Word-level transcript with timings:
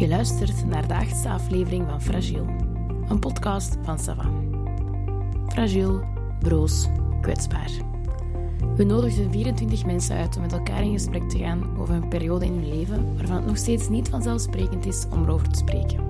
Je 0.00 0.08
luistert 0.08 0.66
naar 0.66 0.88
de 0.88 0.94
achtste 0.94 1.28
aflevering 1.28 1.86
van 1.88 2.02
Fragiel, 2.02 2.46
een 3.08 3.18
podcast 3.18 3.76
van 3.82 3.98
Sava. 3.98 4.30
Fragiel, 5.48 6.00
broos, 6.38 6.88
kwetsbaar. 7.20 7.70
We 8.76 8.84
nodigden 8.84 9.30
24 9.30 9.84
mensen 9.84 10.16
uit 10.16 10.36
om 10.36 10.42
met 10.42 10.52
elkaar 10.52 10.82
in 10.82 10.92
gesprek 10.92 11.28
te 11.28 11.38
gaan 11.38 11.78
over 11.78 11.94
een 11.94 12.08
periode 12.08 12.44
in 12.44 12.52
hun 12.52 12.68
leven 12.68 13.16
waarvan 13.16 13.36
het 13.36 13.46
nog 13.46 13.56
steeds 13.56 13.88
niet 13.88 14.08
vanzelfsprekend 14.08 14.86
is 14.86 15.06
om 15.10 15.22
erover 15.22 15.48
te 15.48 15.58
spreken. 15.58 16.04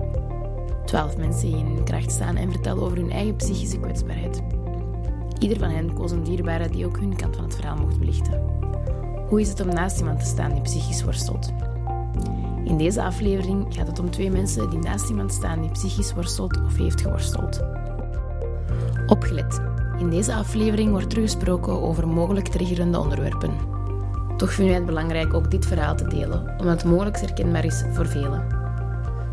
Twaalf 0.85 1.17
mensen 1.17 1.49
die 1.49 1.57
in 1.57 1.65
hun 1.65 1.83
kracht 1.83 2.11
staan 2.11 2.35
en 2.35 2.51
vertellen 2.51 2.83
over 2.83 2.97
hun 2.97 3.11
eigen 3.11 3.35
psychische 3.35 3.79
kwetsbaarheid. 3.79 4.41
Ieder 5.39 5.57
van 5.57 5.69
hen 5.69 5.93
koos 5.93 6.11
een 6.11 6.23
dierbare 6.23 6.69
die 6.69 6.85
ook 6.85 6.99
hun 6.99 7.15
kant 7.15 7.35
van 7.35 7.45
het 7.45 7.55
verhaal 7.55 7.77
mocht 7.77 7.99
belichten. 7.99 8.43
Hoe 9.27 9.41
is 9.41 9.49
het 9.49 9.59
om 9.59 9.67
naast 9.67 9.99
iemand 9.99 10.19
te 10.19 10.25
staan 10.25 10.53
die 10.53 10.61
psychisch 10.61 11.03
worstelt? 11.03 11.53
In 12.71 12.77
deze 12.77 13.03
aflevering 13.03 13.65
gaat 13.69 13.87
het 13.87 13.99
om 13.99 14.11
twee 14.11 14.31
mensen 14.31 14.69
die 14.69 14.79
naast 14.79 15.09
iemand 15.09 15.33
staan 15.33 15.61
die 15.61 15.71
psychisch 15.71 16.13
worstelt 16.13 16.61
of 16.65 16.77
heeft 16.77 17.01
geworsteld. 17.01 17.61
Opgelet. 19.07 19.61
In 19.97 20.09
deze 20.09 20.33
aflevering 20.33 20.91
wordt 20.91 21.13
er 21.13 21.21
gesproken 21.21 21.81
over 21.81 22.07
mogelijk 22.07 22.47
triggerende 22.47 22.99
onderwerpen. 22.99 23.51
Toch 24.37 24.53
vinden 24.53 24.65
wij 24.65 24.75
het 24.75 24.85
belangrijk 24.85 25.33
ook 25.33 25.51
dit 25.51 25.65
verhaal 25.65 25.95
te 25.95 26.07
delen, 26.07 26.55
omdat 26.57 26.81
het 26.81 26.91
mogelijk 26.91 27.19
herkenbaar 27.19 27.65
is 27.65 27.83
voor 27.93 28.07
velen. 28.07 28.47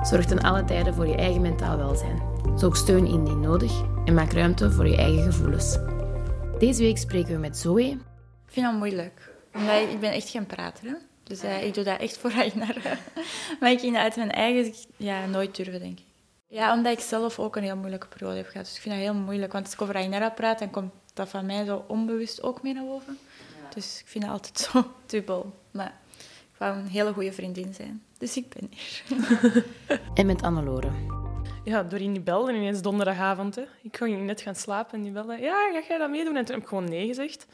Zorg 0.03 0.25
ten 0.25 0.41
alle 0.41 0.65
tijden 0.65 0.95
voor 0.95 1.07
je 1.07 1.17
eigen 1.17 1.41
mentaal 1.41 1.77
welzijn. 1.77 2.23
Zoek 2.57 2.77
steun 2.77 3.07
indien 3.07 3.41
nodig 3.41 3.73
en 4.05 4.15
maak 4.15 4.33
ruimte 4.33 4.71
voor 4.71 4.89
je 4.89 4.97
eigen 4.97 5.23
gevoelens. 5.23 5.79
Deze 6.59 6.83
week 6.83 6.99
spreken 6.99 7.33
we 7.33 7.39
met 7.39 7.57
Zoe. 7.57 7.83
Ik 7.83 7.99
vind 8.47 8.67
dat 8.67 8.75
moeilijk. 8.75 9.35
Omdat 9.55 9.81
ik 9.93 10.01
ben 10.01 10.13
echt 10.13 10.29
geen 10.29 10.47
prater. 10.47 11.08
Dus 11.29 11.45
uh, 11.45 11.65
ik 11.65 11.75
doe 11.75 11.85
dat 11.85 12.01
echt 12.01 12.19
voor 12.21 12.33
naar. 12.55 13.01
maar 13.61 13.71
ik 13.71 13.81
ging 13.81 13.97
uit 13.97 14.17
mijn 14.17 14.31
eigen 14.31 14.75
ja, 14.97 15.27
nooit 15.27 15.57
durven, 15.57 15.81
denk 15.81 15.99
ik. 15.99 16.05
Ja, 16.47 16.73
omdat 16.73 16.93
ik 16.93 17.01
zelf 17.01 17.39
ook 17.39 17.57
een 17.57 17.63
heel 17.63 17.77
moeilijke 17.77 18.07
periode 18.07 18.37
heb 18.37 18.47
gehad. 18.47 18.67
Dus 18.67 18.77
ik 18.77 18.83
vind 18.83 18.95
dat 18.95 19.05
heel 19.05 19.15
moeilijk. 19.15 19.53
Want 19.53 19.65
als 19.65 19.75
ik 19.75 19.83
over 19.83 19.95
Ainara 19.95 20.31
praat, 20.31 20.59
dan 20.59 20.71
komt 20.71 20.93
dat 21.15 21.29
van 21.29 21.47
mij 21.47 21.65
zo 21.65 21.85
onbewust 21.89 22.43
ook 22.43 22.63
mee 22.63 22.75
naar 22.75 22.85
boven. 22.85 23.19
Dus 23.75 24.01
ik 24.01 24.07
vind 24.07 24.25
dat 24.25 24.33
altijd 24.33 24.59
zo 24.59 24.93
dubbel. 25.07 25.55
Maar 25.71 26.01
ik 26.53 26.59
wou 26.59 26.77
een 26.77 26.87
hele 26.87 27.13
goede 27.13 27.33
vriendin 27.33 27.75
zijn. 27.75 28.03
Dus 28.19 28.37
ik 28.37 28.49
ben 28.49 28.71
hier. 28.71 29.03
en 30.15 30.27
met 30.27 30.43
Annelore. 30.43 30.91
Ja, 31.65 31.83
Doreen 31.83 32.13
die 32.13 32.23
belde 32.23 32.53
ineens 32.53 32.83
donderdagavond. 32.83 33.55
Hè. 33.55 33.65
Ik 33.83 33.97
ging 33.97 34.27
net 34.27 34.41
gaan 34.41 34.55
slapen 34.55 34.95
en 34.95 35.03
die 35.03 35.13
belde. 35.13 35.37
Ja, 35.37 35.71
ga 35.73 35.83
jij 35.89 35.99
dat 35.99 36.11
meedoen? 36.11 36.37
En 36.37 36.45
toen 36.45 36.55
heb 36.55 36.63
ik 36.63 36.69
gewoon 36.69 36.89
nee 36.89 37.07
gezegd. 37.07 37.47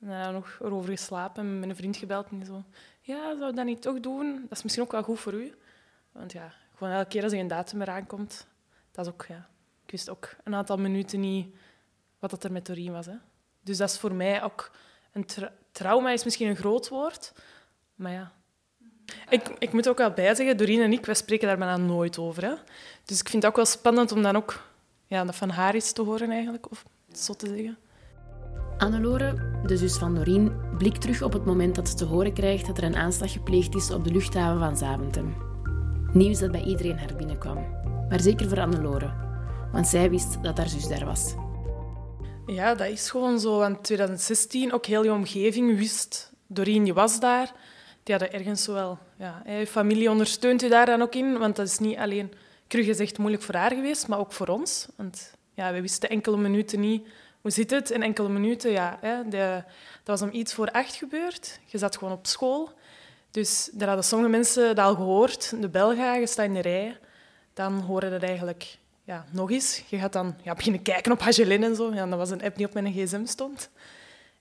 En 0.00 0.22
dan 0.22 0.32
nog 0.32 0.58
erover 0.60 0.90
geslapen 0.90 1.44
en 1.44 1.58
met 1.58 1.68
een 1.68 1.76
vriend 1.76 1.96
gebeld 1.96 2.26
en 2.30 2.46
zo 2.46 2.62
ja, 3.02 3.36
zou 3.36 3.50
ik 3.50 3.56
dat 3.56 3.64
niet 3.64 3.82
toch 3.82 4.00
doen? 4.00 4.40
Dat 4.48 4.58
is 4.58 4.62
misschien 4.62 4.84
ook 4.84 4.92
wel 4.92 5.02
goed 5.02 5.20
voor 5.20 5.34
u. 5.34 5.54
Want 6.12 6.32
ja, 6.32 6.52
gewoon 6.76 6.92
elke 6.92 7.08
keer 7.08 7.22
als 7.22 7.32
er 7.32 7.38
een 7.38 7.48
datum 7.48 7.82
eraan 7.82 8.06
komt, 8.06 8.46
dat 8.90 9.06
is 9.06 9.12
ook, 9.12 9.24
ja. 9.28 9.48
Ik 9.84 9.90
wist 9.90 10.10
ook 10.10 10.36
een 10.44 10.54
aantal 10.54 10.76
minuten 10.76 11.20
niet 11.20 11.54
wat 12.18 12.30
dat 12.30 12.44
er 12.44 12.52
met 12.52 12.66
Doreen 12.66 12.92
was. 12.92 13.06
Hè. 13.06 13.16
Dus 13.60 13.76
dat 13.76 13.90
is 13.90 13.98
voor 13.98 14.14
mij 14.14 14.42
ook 14.42 14.70
een 15.12 15.26
trauma, 15.72 16.10
is 16.10 16.24
misschien 16.24 16.48
een 16.48 16.56
groot 16.56 16.88
woord, 16.88 17.32
maar 17.94 18.12
ja. 18.12 18.32
Ik, 19.28 19.48
ik 19.58 19.72
moet 19.72 19.88
ook 19.88 19.98
wel 19.98 20.10
bijzeggen, 20.10 20.56
Doreen 20.56 20.80
en 20.80 20.92
ik, 20.92 21.06
wij 21.06 21.14
spreken 21.14 21.48
daar 21.48 21.58
bijna 21.58 21.76
nooit 21.76 22.18
over. 22.18 22.44
Hè. 22.44 22.54
Dus 23.04 23.20
ik 23.20 23.28
vind 23.28 23.42
het 23.42 23.52
ook 23.52 23.56
wel 23.56 23.66
spannend 23.66 24.12
om 24.12 24.22
dan 24.22 24.36
ook 24.36 24.70
ja, 25.06 25.32
van 25.32 25.50
haar 25.50 25.74
iets 25.76 25.92
te 25.92 26.02
horen, 26.02 26.30
eigenlijk, 26.30 26.70
of 26.70 26.84
zo 27.12 27.34
te 27.34 27.46
zeggen. 27.46 27.78
Annelore, 28.82 29.34
de 29.66 29.76
zus 29.76 29.96
van 29.96 30.14
Doreen, 30.14 30.52
blikt 30.78 31.00
terug 31.00 31.22
op 31.22 31.32
het 31.32 31.44
moment 31.44 31.74
dat 31.74 31.88
ze 31.88 31.94
te 31.94 32.04
horen 32.04 32.32
krijgt 32.32 32.66
dat 32.66 32.78
er 32.78 32.84
een 32.84 32.96
aanslag 32.96 33.32
gepleegd 33.32 33.74
is 33.74 33.90
op 33.90 34.04
de 34.04 34.10
luchthaven 34.10 34.58
van 34.58 34.76
Zaventem. 34.76 35.34
Nieuws 36.12 36.38
dat 36.38 36.50
bij 36.50 36.62
iedereen 36.62 36.98
haar 36.98 37.16
binnenkwam, 37.16 37.56
maar 38.08 38.20
zeker 38.20 38.48
voor 38.48 38.60
Annelore, 38.60 39.12
want 39.72 39.86
zij 39.86 40.10
wist 40.10 40.42
dat 40.42 40.56
haar 40.56 40.68
zus 40.68 40.88
daar 40.88 41.04
was. 41.04 41.34
Ja, 42.46 42.74
dat 42.74 42.88
is 42.88 43.10
gewoon 43.10 43.40
zo. 43.40 43.60
In 43.60 43.80
2016, 43.80 44.72
ook 44.72 44.86
heel 44.86 45.04
je 45.04 45.12
omgeving 45.12 45.78
wist, 45.78 46.32
Doreen 46.46 46.84
die 46.84 46.94
was 46.94 47.20
daar. 47.20 47.52
Die 48.02 48.14
hadden 48.14 48.32
ergens 48.32 48.62
zowel... 48.62 48.98
Ja, 49.18 49.42
je 49.46 49.66
familie 49.66 50.10
ondersteunt 50.10 50.62
u 50.62 50.68
daar 50.68 50.86
dan 50.86 51.02
ook 51.02 51.14
in, 51.14 51.38
want 51.38 51.56
dat 51.56 51.66
is 51.66 51.78
niet 51.78 51.96
alleen, 51.96 52.32
gezegd, 52.68 53.18
moeilijk 53.18 53.42
voor 53.42 53.54
haar 53.54 53.72
geweest, 53.72 54.08
maar 54.08 54.18
ook 54.18 54.32
voor 54.32 54.48
ons. 54.48 54.86
Want 54.96 55.34
ja, 55.54 55.72
we 55.72 55.80
wisten 55.80 56.08
enkele 56.08 56.36
minuten 56.36 56.80
niet 56.80 57.06
hoe 57.42 57.50
zit 57.50 57.70
het? 57.70 57.90
In 57.90 58.02
enkele 58.02 58.28
minuten, 58.28 58.70
ja. 58.70 58.98
Hè, 59.00 59.28
de, 59.28 59.62
dat 60.02 60.20
was 60.20 60.22
om 60.22 60.36
iets 60.36 60.54
voor 60.54 60.70
acht 60.70 60.94
gebeurd. 60.94 61.60
Je 61.64 61.78
zat 61.78 61.96
gewoon 61.96 62.12
op 62.12 62.26
school. 62.26 62.70
Dus 63.30 63.70
daar 63.72 63.86
hadden 63.86 64.06
sommige 64.06 64.30
mensen 64.30 64.76
dat 64.76 64.86
al 64.86 64.94
gehoord. 64.94 65.60
De 65.60 65.68
bel 65.68 65.94
gaat, 65.94 66.18
je 66.18 66.26
staat 66.26 66.46
in 66.46 66.54
de 66.54 66.60
rij. 66.60 66.98
Dan 67.54 67.80
horen 67.80 68.10
dat 68.10 68.22
eigenlijk 68.22 68.78
ja, 69.04 69.24
nog 69.30 69.50
eens. 69.50 69.82
Je 69.88 69.98
gaat 69.98 70.12
dan 70.12 70.36
ja, 70.42 70.54
beginnen 70.54 70.82
kijken 70.82 71.12
op 71.12 71.20
Hagelin 71.20 71.62
en 71.62 71.76
zo. 71.76 71.94
Ja, 71.94 72.06
dat 72.06 72.18
was 72.18 72.30
een 72.30 72.42
app 72.42 72.56
die 72.56 72.66
op 72.66 72.72
mijn 72.74 72.92
gsm 72.92 73.24
stond. 73.24 73.70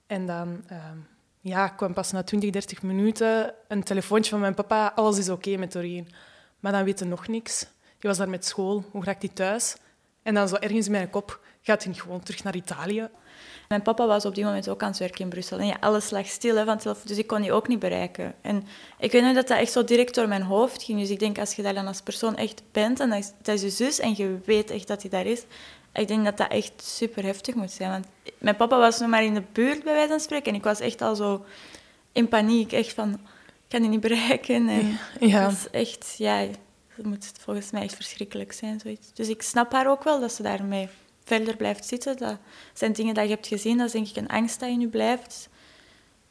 En 0.07 0.25
dan 0.25 0.63
ehm, 0.67 0.97
ja, 1.39 1.67
kwam 1.67 1.93
pas 1.93 2.11
na 2.11 2.23
20, 2.23 2.49
30 2.49 2.81
minuten 2.81 3.53
een 3.67 3.83
telefoontje 3.83 4.31
van 4.31 4.39
mijn 4.39 4.53
papa. 4.53 4.91
Alles 4.95 5.17
is 5.17 5.29
oké 5.29 5.57
met 5.57 5.71
Doreen. 5.71 6.07
Maar 6.59 6.71
dan 6.71 6.83
weet 6.83 6.99
je 6.99 7.05
nog 7.05 7.27
niks. 7.27 7.59
Die 7.99 8.09
was 8.09 8.17
daar 8.17 8.29
met 8.29 8.45
school. 8.45 8.85
Hoe 8.91 9.03
raakt 9.03 9.21
hij 9.21 9.31
thuis? 9.33 9.75
En 10.23 10.33
dan 10.33 10.47
zo 10.47 10.55
ergens 10.55 10.85
in 10.85 10.91
mijn 10.91 11.09
kop 11.09 11.39
gaat 11.61 11.83
hij 11.83 11.93
gewoon 11.93 12.23
terug 12.23 12.43
naar 12.43 12.55
Italië. 12.55 13.09
Mijn 13.67 13.81
papa 13.81 14.05
was 14.05 14.25
op 14.25 14.35
die 14.35 14.43
moment 14.43 14.69
ook 14.69 14.81
aan 14.81 14.89
het 14.89 14.99
werken 14.99 15.23
in 15.23 15.29
Brussel. 15.29 15.59
En 15.59 15.65
ja, 15.65 15.77
alles 15.79 16.09
lag 16.09 16.27
stil 16.27 16.55
hè, 16.55 16.65
vanzelf, 16.65 17.01
dus 17.01 17.17
ik 17.17 17.27
kon 17.27 17.41
die 17.41 17.51
ook 17.51 17.67
niet 17.67 17.79
bereiken. 17.79 18.33
En 18.41 18.67
ik 18.99 19.11
weet 19.11 19.23
niet 19.23 19.35
dat 19.35 19.47
dat 19.47 19.57
echt 19.57 19.71
zo 19.71 19.83
direct 19.83 20.15
door 20.15 20.27
mijn 20.27 20.41
hoofd 20.41 20.83
ging. 20.83 20.99
Dus 20.99 21.09
ik 21.09 21.19
denk, 21.19 21.39
als 21.39 21.53
je 21.53 21.61
daar 21.61 21.73
dan 21.73 21.87
als 21.87 22.01
persoon 22.01 22.35
echt 22.35 22.61
bent, 22.71 22.99
en 22.99 23.09
dat 23.09 23.19
is, 23.19 23.31
dat 23.41 23.55
is 23.55 23.61
je 23.61 23.69
zus, 23.69 23.99
en 23.99 24.13
je 24.15 24.37
weet 24.45 24.71
echt 24.71 24.87
dat 24.87 25.01
hij 25.01 25.09
daar 25.09 25.25
is, 25.25 25.43
ik 25.93 26.07
denk 26.07 26.25
dat 26.25 26.37
dat 26.37 26.51
echt 26.51 26.71
super 26.83 27.23
heftig 27.23 27.55
moet 27.55 27.71
zijn. 27.71 27.89
Want 27.91 28.05
mijn 28.37 28.55
papa 28.55 28.77
was 28.77 28.99
nog 28.99 29.09
maar 29.09 29.23
in 29.23 29.33
de 29.33 29.43
buurt, 29.51 29.83
bij 29.83 29.93
wijze 29.93 30.09
van 30.09 30.19
spreken. 30.19 30.51
En 30.51 30.57
ik 30.57 30.63
was 30.63 30.79
echt 30.79 31.01
al 31.01 31.15
zo 31.15 31.45
in 32.11 32.27
paniek. 32.27 32.71
Echt 32.71 32.93
van, 32.93 33.13
ik 33.13 33.19
kan 33.67 33.81
die 33.81 33.89
niet 33.89 33.99
bereiken. 33.99 34.69
En 34.69 34.99
ja. 35.19 35.43
Dat 35.43 35.51
is 35.51 35.69
echt, 35.69 36.15
ja, 36.17 36.45
dat 36.95 37.05
moet 37.05 37.31
volgens 37.39 37.71
mij 37.71 37.81
echt 37.81 37.95
verschrikkelijk 37.95 38.51
zijn. 38.51 38.79
Zoiets. 38.79 39.13
Dus 39.13 39.29
ik 39.29 39.41
snap 39.41 39.71
haar 39.71 39.89
ook 39.89 40.03
wel 40.03 40.19
dat 40.19 40.31
ze 40.31 40.43
daarmee 40.43 40.89
verder 41.23 41.55
blijft 41.55 41.85
zitten. 41.85 42.17
Dat 42.17 42.37
zijn 42.73 42.93
dingen 42.93 43.13
die 43.13 43.23
je 43.23 43.29
hebt 43.29 43.47
gezien, 43.47 43.77
dat 43.77 43.85
is 43.85 43.91
denk 43.91 44.07
ik 44.07 44.15
een 44.15 44.27
angst 44.27 44.59
dat 44.59 44.69
in 44.69 44.79
je 44.79 44.87
blijft. 44.87 45.49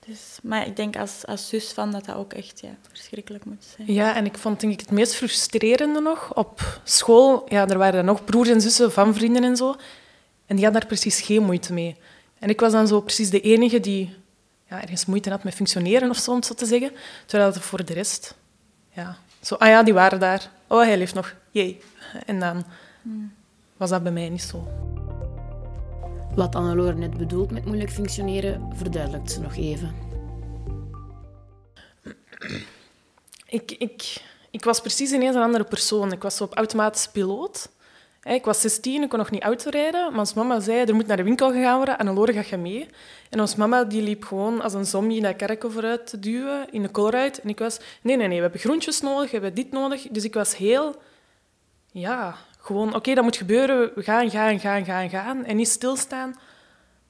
Dus, 0.06 0.38
maar 0.42 0.66
ik 0.66 0.76
denk 0.76 0.96
als, 0.96 1.26
als 1.26 1.48
zus 1.48 1.72
van 1.72 1.92
dat 1.92 2.04
dat 2.04 2.16
ook 2.16 2.32
echt 2.32 2.60
ja, 2.60 2.76
verschrikkelijk 2.88 3.44
moet 3.44 3.64
zijn. 3.76 3.92
Ja, 3.92 4.14
en 4.14 4.24
ik 4.24 4.38
vond 4.38 4.60
denk 4.60 4.72
ik 4.72 4.80
het 4.80 4.90
meest 4.90 5.14
frustrerende 5.14 6.00
nog 6.00 6.34
op 6.34 6.80
school. 6.84 7.44
Ja, 7.48 7.68
er 7.68 7.78
waren 7.78 8.04
nog 8.04 8.24
broers 8.24 8.48
en 8.48 8.60
zussen 8.60 8.92
van 8.92 9.14
vrienden 9.14 9.44
en 9.44 9.56
zo. 9.56 9.76
En 10.46 10.56
die 10.56 10.64
hadden 10.64 10.80
daar 10.80 10.90
precies 10.90 11.20
geen 11.20 11.42
moeite 11.42 11.72
mee. 11.72 11.96
En 12.38 12.48
ik 12.48 12.60
was 12.60 12.72
dan 12.72 12.86
zo 12.86 13.00
precies 13.00 13.30
de 13.30 13.40
enige 13.40 13.80
die 13.80 14.16
ja, 14.68 14.82
ergens 14.82 15.06
moeite 15.06 15.30
had 15.30 15.44
met 15.44 15.54
functioneren 15.54 16.10
of 16.10 16.16
zo, 16.16 16.32
om 16.32 16.42
zo 16.42 16.54
te 16.54 16.66
zeggen. 16.66 16.92
Terwijl 17.26 17.52
dat 17.52 17.62
voor 17.62 17.84
de 17.84 17.92
rest, 17.92 18.34
ja, 18.92 19.18
zo, 19.40 19.54
ah 19.54 19.68
ja, 19.68 19.82
die 19.82 19.94
waren 19.94 20.20
daar. 20.20 20.50
Oh, 20.66 20.80
hij 20.80 20.98
leeft 20.98 21.14
nog. 21.14 21.34
Jee. 21.50 21.80
En 22.26 22.40
dan 22.40 22.64
hmm. 23.02 23.32
Was 23.80 23.90
dat 23.90 24.02
bij 24.02 24.12
mij 24.12 24.28
niet 24.28 24.42
zo. 24.42 24.68
Wat 26.34 26.54
Annelore 26.54 26.94
net 26.94 27.16
bedoelt 27.16 27.50
met 27.50 27.64
moeilijk 27.64 27.90
functioneren, 27.90 28.70
verduidelijkt 28.74 29.30
ze 29.30 29.40
nog 29.40 29.56
even. 29.56 29.94
Ik, 33.46 33.72
ik, 33.72 34.22
ik 34.50 34.64
was 34.64 34.80
precies 34.80 35.12
ineens 35.12 35.34
een 35.34 35.42
andere 35.42 35.64
persoon. 35.64 36.12
Ik 36.12 36.22
was 36.22 36.36
zo 36.36 36.44
op 36.44 36.54
automatische 36.54 37.10
piloot. 37.10 37.70
Ik 38.22 38.44
was 38.44 38.60
16, 38.60 39.02
ik 39.02 39.08
kon 39.08 39.18
nog 39.18 39.30
niet 39.30 39.42
autorijden. 39.42 40.10
Maar 40.10 40.18
ons 40.18 40.34
mama 40.34 40.60
zei, 40.60 40.84
er 40.84 40.94
moet 40.94 41.06
naar 41.06 41.16
de 41.16 41.22
winkel 41.22 41.52
gegaan 41.52 41.76
worden. 41.76 41.98
Annelore, 41.98 42.32
ga 42.32 42.42
je 42.50 42.56
mee? 42.56 42.88
En 43.30 43.40
ons 43.40 43.54
mama 43.54 43.84
die 43.84 44.02
liep 44.02 44.24
gewoon 44.24 44.60
als 44.60 44.74
een 44.74 44.86
zombie 44.86 45.20
dat 45.20 45.36
kerken 45.36 45.72
vooruit 45.72 46.06
te 46.06 46.18
duwen, 46.18 46.72
in 46.72 46.82
de 46.82 46.88
koolruit. 46.88 47.40
En 47.40 47.48
ik 47.48 47.58
was, 47.58 47.80
nee, 48.02 48.16
nee, 48.16 48.26
nee, 48.26 48.36
we 48.36 48.42
hebben 48.42 48.60
groentjes 48.60 49.00
nodig, 49.00 49.30
we 49.30 49.36
hebben 49.36 49.54
dit 49.54 49.70
nodig. 49.70 50.06
Dus 50.10 50.24
ik 50.24 50.34
was 50.34 50.56
heel, 50.56 50.96
ja, 51.92 52.36
gewoon, 52.60 52.94
oké, 52.94 53.14
dat 53.14 53.24
moet 53.24 53.36
gebeuren. 53.36 53.90
We 53.94 54.02
gaan, 54.02 54.30
gaan, 54.30 54.60
gaan, 54.60 54.84
gaan, 54.84 55.10
gaan. 55.10 55.44
En 55.44 55.56
niet 55.56 55.68
stilstaan 55.68 56.34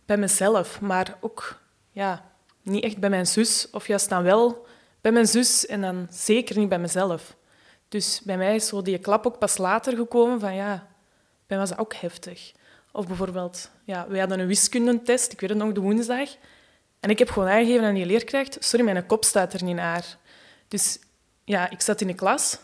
bij 0.07 0.17
mezelf, 0.17 0.81
maar 0.81 1.17
ook 1.21 1.61
ja, 1.91 2.25
niet 2.63 2.85
echt 2.85 2.99
bij 2.99 3.11
mijn 3.11 3.27
zus. 3.27 3.69
Of 3.71 3.87
juist 3.87 4.09
dan 4.09 4.23
wel 4.23 4.67
bij 5.01 5.13
mijn 5.13 5.27
zus 5.27 5.67
en 5.67 5.81
dan 5.81 6.07
zeker 6.11 6.59
niet 6.59 6.69
bij 6.69 6.79
mezelf. 6.79 7.37
Dus 7.89 8.21
bij 8.25 8.37
mij 8.37 8.55
is 8.55 8.67
zo 8.67 8.83
die 8.83 8.99
klap 8.99 9.27
ook 9.27 9.39
pas 9.39 9.59
later 9.59 9.97
gekomen 9.97 10.41
van 10.41 10.55
ja, 10.55 10.87
bij 11.47 11.57
mij 11.57 11.59
was 11.59 11.69
dat 11.69 11.79
ook 11.79 11.95
heftig. 11.95 12.53
Of 12.93 13.07
bijvoorbeeld, 13.07 13.71
ja, 13.85 14.07
we 14.09 14.19
hadden 14.19 14.41
een 14.41 14.47
wiskundentest, 14.47 15.33
ik 15.33 15.41
weet 15.41 15.51
het 15.51 15.59
nog, 15.59 15.73
de 15.73 15.81
woensdag. 15.81 16.29
En 17.01 17.11
ik 17.11 17.19
heb 17.19 17.31
gewoon 17.31 17.49
aangegeven 17.49 17.85
aan 17.85 17.95
die 17.95 18.07
leerkracht, 18.07 18.57
sorry, 18.61 18.85
mijn 18.85 19.07
kop 19.07 19.25
staat 19.25 19.53
er 19.53 19.65
niet 19.65 19.77
naar. 19.77 20.17
Dus 20.69 20.99
ja, 21.45 21.71
ik 21.71 21.81
zat 21.81 22.01
in 22.01 22.07
de 22.07 22.15
klas 22.15 22.59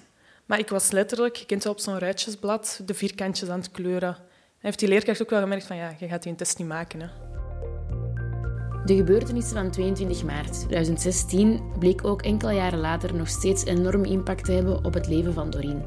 maar 0.46 0.58
ik 0.58 0.68
was 0.68 0.90
letterlijk, 0.90 1.36
je 1.36 1.46
kent 1.46 1.66
op 1.66 1.80
zo'n 1.80 1.98
ruitjesblad, 1.98 2.80
de 2.84 2.94
vierkantjes 2.94 3.48
aan 3.48 3.58
het 3.58 3.70
kleuren. 3.70 4.16
En 4.16 4.72
heeft 4.72 4.78
die 4.78 4.88
leerkracht 4.88 5.22
ook 5.22 5.30
wel 5.30 5.40
gemerkt 5.40 5.66
van 5.66 5.76
ja, 5.76 5.94
je 5.98 6.08
gaat 6.08 6.22
die 6.22 6.30
een 6.32 6.38
test 6.38 6.58
niet 6.58 6.68
maken. 6.68 7.00
Hè. 7.00 7.08
De 8.84 8.96
gebeurtenissen 8.96 9.56
van 9.56 9.70
22 9.70 10.22
maart 10.24 10.52
2016 10.52 11.72
bleek 11.78 12.04
ook 12.04 12.22
enkele 12.22 12.52
jaren 12.52 12.78
later 12.78 13.14
nog 13.14 13.28
steeds 13.28 13.64
enorm 13.64 14.04
impact 14.04 14.44
te 14.44 14.52
hebben 14.52 14.84
op 14.84 14.94
het 14.94 15.08
leven 15.08 15.34
van 15.34 15.50
Doreen. 15.50 15.84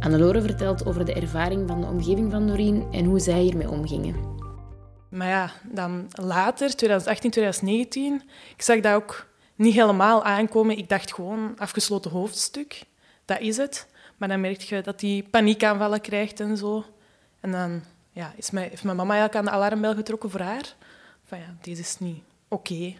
Annelore 0.00 0.42
vertelt 0.42 0.86
over 0.86 1.04
de 1.04 1.12
ervaring 1.12 1.68
van 1.68 1.80
de 1.80 1.86
omgeving 1.86 2.30
van 2.30 2.44
Noreen 2.44 2.86
en 2.90 3.04
hoe 3.04 3.18
zij 3.18 3.40
hiermee 3.40 3.70
omgingen. 3.70 4.16
Maar 5.10 5.28
ja, 5.28 5.50
dan 5.70 6.08
later, 6.10 6.76
2018, 6.76 7.30
2019, 7.30 8.22
ik 8.56 8.62
zag 8.62 8.80
dat 8.80 8.94
ook 8.94 9.26
niet 9.54 9.74
helemaal 9.74 10.24
aankomen. 10.24 10.78
Ik 10.78 10.88
dacht 10.88 11.14
gewoon, 11.14 11.54
afgesloten 11.56 12.10
hoofdstuk, 12.10 12.82
dat 13.24 13.40
is 13.40 13.56
het. 13.56 13.86
Maar 14.16 14.28
dan 14.28 14.40
merk 14.40 14.60
je 14.60 14.80
dat 14.80 15.00
die 15.00 15.22
paniekaanvallen 15.22 16.00
krijgt 16.00 16.40
en 16.40 16.56
zo. 16.56 16.84
En 17.40 17.52
dan 17.52 17.82
ja, 18.12 18.32
is 18.36 18.50
mijn, 18.50 18.68
heeft 18.68 18.84
mijn 18.84 18.96
mama 18.96 19.14
eigenlijk 19.14 19.38
aan 19.38 19.52
de 19.52 19.58
alarmbel 19.58 19.94
getrokken 19.94 20.30
voor 20.30 20.40
haar. 20.40 20.74
Van 21.24 21.38
ja, 21.38 21.54
deze 21.60 21.80
is 21.80 21.98
niet 21.98 22.22
oké. 22.48 22.94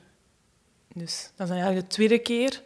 Dus 0.95 1.31
dat 1.37 1.47
is 1.47 1.53
eigenlijk 1.53 1.89
de 1.89 1.95
tweede 1.95 2.19
keer 2.19 2.63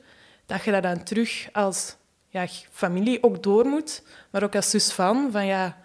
dat 0.47 0.65
je 0.65 0.71
dat 0.71 0.83
dan 0.83 1.03
terug 1.03 1.49
als 1.53 1.97
ja, 2.29 2.47
familie 2.71 3.23
ook 3.23 3.43
door 3.43 3.67
moet. 3.67 4.03
Maar 4.31 4.43
ook 4.43 4.55
als 4.55 4.71
zus 4.71 4.93
van, 4.93 5.29
van 5.33 5.47
ja, 5.47 5.77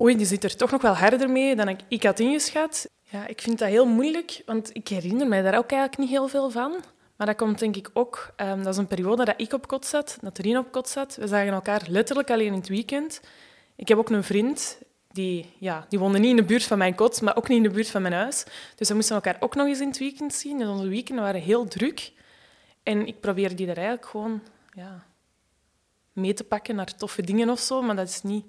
oei, 0.00 0.16
die 0.16 0.26
zit 0.26 0.44
er 0.44 0.56
toch 0.56 0.70
nog 0.70 0.82
wel 0.82 0.94
harder 0.94 1.30
mee 1.30 1.56
dan 1.56 1.68
ik, 1.68 1.80
ik 1.88 2.02
had 2.02 2.20
ingeschat. 2.20 2.88
Ja, 3.02 3.26
ik 3.26 3.40
vind 3.40 3.58
dat 3.58 3.68
heel 3.68 3.86
moeilijk, 3.86 4.42
want 4.46 4.70
ik 4.72 4.88
herinner 4.88 5.28
mij 5.28 5.42
daar 5.42 5.58
ook 5.58 5.70
eigenlijk 5.70 5.98
niet 5.98 6.10
heel 6.10 6.28
veel 6.28 6.50
van. 6.50 6.84
Maar 7.18 7.26
dat 7.26 7.36
komt 7.36 7.58
denk 7.58 7.76
ik 7.76 7.90
ook... 7.92 8.34
Um, 8.36 8.62
dat 8.62 8.72
is 8.72 8.76
een 8.76 8.86
periode 8.86 9.24
dat 9.24 9.40
ik 9.40 9.52
op 9.52 9.66
kot 9.66 9.86
zat, 9.86 10.18
dat 10.20 10.38
Rien 10.38 10.58
op 10.58 10.72
kot 10.72 10.88
zat. 10.88 11.16
We 11.16 11.26
zagen 11.26 11.52
elkaar 11.52 11.86
letterlijk 11.88 12.30
alleen 12.30 12.46
in 12.46 12.58
het 12.58 12.68
weekend. 12.68 13.20
Ik 13.76 13.88
heb 13.88 13.98
ook 13.98 14.10
een 14.10 14.24
vriend, 14.24 14.78
die, 15.12 15.52
ja, 15.58 15.86
die 15.88 15.98
woonde 15.98 16.18
niet 16.18 16.30
in 16.30 16.36
de 16.36 16.44
buurt 16.44 16.62
van 16.62 16.78
mijn 16.78 16.94
kot, 16.94 17.20
maar 17.20 17.36
ook 17.36 17.48
niet 17.48 17.56
in 17.56 17.62
de 17.62 17.70
buurt 17.70 17.90
van 17.90 18.02
mijn 18.02 18.14
huis. 18.14 18.44
Dus 18.74 18.88
we 18.88 18.94
moesten 18.94 19.14
elkaar 19.14 19.36
ook 19.40 19.54
nog 19.54 19.66
eens 19.66 19.80
in 19.80 19.88
het 19.88 19.98
weekend 19.98 20.34
zien. 20.34 20.58
Dus 20.58 20.68
onze 20.68 20.88
weekenden 20.88 21.24
waren 21.24 21.40
heel 21.40 21.68
druk. 21.68 22.12
En 22.82 23.06
ik 23.06 23.20
probeerde 23.20 23.54
die 23.54 23.66
er 23.66 23.76
eigenlijk 23.76 24.06
gewoon 24.06 24.42
ja, 24.72 25.06
mee 26.12 26.34
te 26.34 26.44
pakken 26.44 26.74
naar 26.74 26.96
toffe 26.96 27.22
dingen 27.22 27.50
of 27.50 27.60
zo. 27.60 27.82
Maar 27.82 27.96
dat 27.96 28.08
is 28.08 28.22
niet 28.22 28.44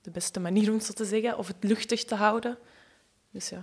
de 0.00 0.10
beste 0.10 0.40
manier 0.40 0.72
om 0.72 0.80
zo 0.80 0.92
te 0.92 1.04
zeggen. 1.04 1.38
Of 1.38 1.46
het 1.46 1.56
luchtig 1.60 2.04
te 2.04 2.14
houden. 2.14 2.58
Dus 3.30 3.48
ja. 3.48 3.62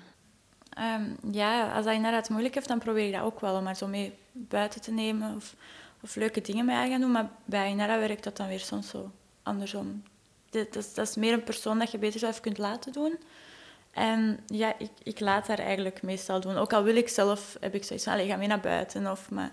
Um, 0.79 1.18
ja, 1.31 1.73
als 1.75 1.85
hij 1.85 1.95
inderdaad 1.95 2.29
moeilijk 2.29 2.53
heeft, 2.53 2.68
dan 2.68 2.79
probeer 2.79 3.06
ik 3.06 3.13
dat 3.13 3.21
ook 3.21 3.39
wel. 3.39 3.56
Om 3.56 3.63
maar 3.63 3.75
zo 3.75 3.88
mee 3.88 4.13
buiten 4.31 4.81
te 4.81 4.91
nemen 4.91 5.35
of, 5.35 5.56
of 6.01 6.15
leuke 6.15 6.41
dingen 6.41 6.65
mee 6.65 6.89
gaan 6.89 7.01
doen. 7.01 7.12
Maar 7.12 7.29
bij 7.45 7.69
Inara 7.69 8.00
werkt 8.00 8.23
dat 8.23 8.38
dan 8.38 8.47
weer 8.47 8.59
soms 8.59 8.89
zo 8.89 9.12
andersom. 9.44 10.03
Dat, 10.50 10.73
dat, 10.73 10.91
dat, 10.94 11.07
is 11.07 11.15
meer 11.15 11.33
een 11.33 11.44
persoon 11.44 11.79
dat 11.79 11.91
je 11.91 11.97
beter 11.97 12.19
zelf 12.19 12.39
kunt 12.39 12.57
laten 12.57 12.91
doen. 12.91 13.18
En 13.91 14.39
ja, 14.47 14.73
ik, 14.77 14.91
ik 15.03 15.19
laat 15.19 15.47
haar 15.47 15.59
eigenlijk 15.59 16.01
meestal 16.01 16.39
doen. 16.39 16.57
Ook 16.57 16.74
al 16.74 16.83
wil 16.83 16.95
ik 16.95 17.09
zelf, 17.09 17.57
heb 17.59 17.75
ik 17.75 17.83
zoiets 17.83 18.06
van, 18.06 18.27
ga 18.27 18.35
mee 18.35 18.47
naar 18.47 18.59
buiten. 18.59 19.12
Of, 19.12 19.29
maar 19.29 19.51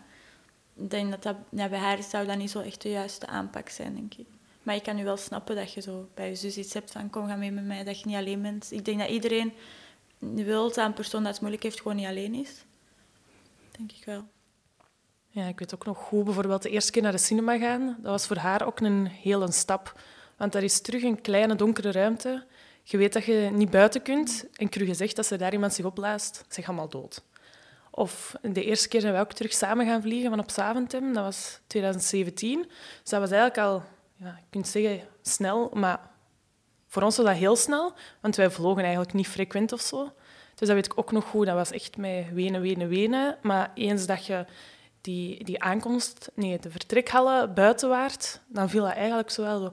ik 0.74 0.90
denk 0.90 1.10
dat, 1.10 1.22
dat 1.22 1.36
ja, 1.50 1.68
bij 1.68 1.78
haar 1.78 2.02
zou 2.02 2.26
dat 2.26 2.36
niet 2.36 2.50
zo 2.50 2.60
echt 2.60 2.82
de 2.82 2.90
juiste 2.90 3.26
aanpak 3.26 3.68
zijn, 3.68 3.94
denk 3.94 4.14
ik. 4.14 4.26
Maar 4.62 4.74
ik 4.74 4.82
kan 4.82 4.96
nu 4.96 5.04
wel 5.04 5.16
snappen 5.16 5.56
dat 5.56 5.72
je 5.72 5.80
zo 5.80 6.08
bij 6.14 6.28
je 6.28 6.34
zus 6.34 6.56
iets 6.56 6.74
hebt 6.74 6.90
van, 6.90 7.10
kom, 7.10 7.26
ga 7.26 7.36
mee 7.36 7.50
met 7.50 7.64
mij, 7.64 7.84
dat 7.84 8.00
je 8.00 8.06
niet 8.06 8.16
alleen 8.16 8.42
bent. 8.42 8.72
Ik 8.72 8.84
denk 8.84 8.98
dat 8.98 9.08
iedereen 9.08 9.52
wil 10.18 10.68
dat 10.68 10.76
een 10.76 10.92
persoon 10.92 11.22
dat 11.22 11.32
het 11.32 11.40
moeilijk 11.40 11.62
heeft 11.62 11.80
gewoon 11.80 11.96
niet 11.96 12.06
alleen 12.06 12.34
is. 12.34 12.64
Denk 13.70 13.92
ik 13.92 14.04
wel. 14.04 14.28
Ja, 15.28 15.46
ik 15.46 15.58
weet 15.58 15.74
ook 15.74 15.84
nog 15.84 15.98
goed, 15.98 16.24
bijvoorbeeld 16.24 16.62
de 16.62 16.70
eerste 16.70 16.92
keer 16.92 17.02
naar 17.02 17.12
de 17.12 17.18
cinema 17.18 17.58
gaan. 17.58 17.86
Dat 17.86 18.10
was 18.10 18.26
voor 18.26 18.36
haar 18.36 18.66
ook 18.66 18.80
een 18.80 19.06
hele 19.06 19.52
stap. 19.52 20.00
Want 20.36 20.52
daar 20.52 20.62
is 20.62 20.80
terug 20.80 21.02
een 21.02 21.20
kleine 21.20 21.54
donkere 21.54 21.92
ruimte. 21.92 22.46
Je 22.82 22.96
weet 22.96 23.12
dat 23.12 23.24
je 23.24 23.50
niet 23.52 23.70
buiten 23.70 24.02
kunt. 24.02 24.46
En 24.52 24.68
je 24.70 24.94
zegt 24.94 25.16
dat 25.16 25.26
ze 25.26 25.36
daar 25.36 25.52
iemand 25.52 25.74
zich 25.74 25.84
opblaast, 25.84 26.44
ze 26.48 26.62
gaan 26.62 26.74
allemaal 26.74 26.88
dood. 26.88 27.22
Of 27.90 28.34
de 28.42 28.64
eerste 28.64 28.88
keer 28.88 29.00
zijn 29.00 29.14
we 29.14 29.20
ook 29.20 29.32
terug 29.32 29.52
samen 29.52 29.86
gaan 29.86 30.02
vliegen 30.02 30.30
van 30.30 30.38
op 30.38 30.50
Zaventem. 30.50 31.12
Dat 31.12 31.24
was 31.24 31.60
2017. 31.66 32.62
Dus 33.02 33.10
dat 33.10 33.20
was 33.20 33.30
eigenlijk 33.30 33.58
al, 33.58 33.82
ja, 34.16 34.40
je 34.50 34.64
zeggen, 34.64 35.08
snel. 35.22 35.70
Maar 35.74 36.10
voor 36.88 37.02
ons 37.02 37.16
was 37.16 37.26
dat 37.26 37.36
heel 37.36 37.56
snel, 37.56 37.92
want 38.20 38.36
wij 38.36 38.50
vlogen 38.50 38.82
eigenlijk 38.82 39.12
niet 39.12 39.28
frequent 39.28 39.72
of 39.72 39.80
zo. 39.80 40.12
Dus 40.54 40.68
dat 40.68 40.76
weet 40.76 40.86
ik 40.86 40.98
ook 40.98 41.12
nog 41.12 41.24
goed. 41.24 41.46
Dat 41.46 41.54
was 41.54 41.70
echt 41.70 41.96
met 41.96 42.32
wenen, 42.32 42.60
wenen, 42.60 42.88
wenen. 42.88 43.38
Maar 43.42 43.70
eens 43.74 44.06
dat 44.06 44.26
je 44.26 44.44
die, 45.00 45.44
die 45.44 45.62
aankomst, 45.62 46.30
nee, 46.34 46.58
de 46.58 46.70
vertrekhallen 46.70 47.54
buiten 47.54 47.88
waart, 47.88 48.40
dan 48.46 48.70
viel 48.70 48.82
dat 48.82 48.92
eigenlijk 48.92 49.30
zo 49.30 49.42
wel 49.42 49.60
zo... 49.60 49.72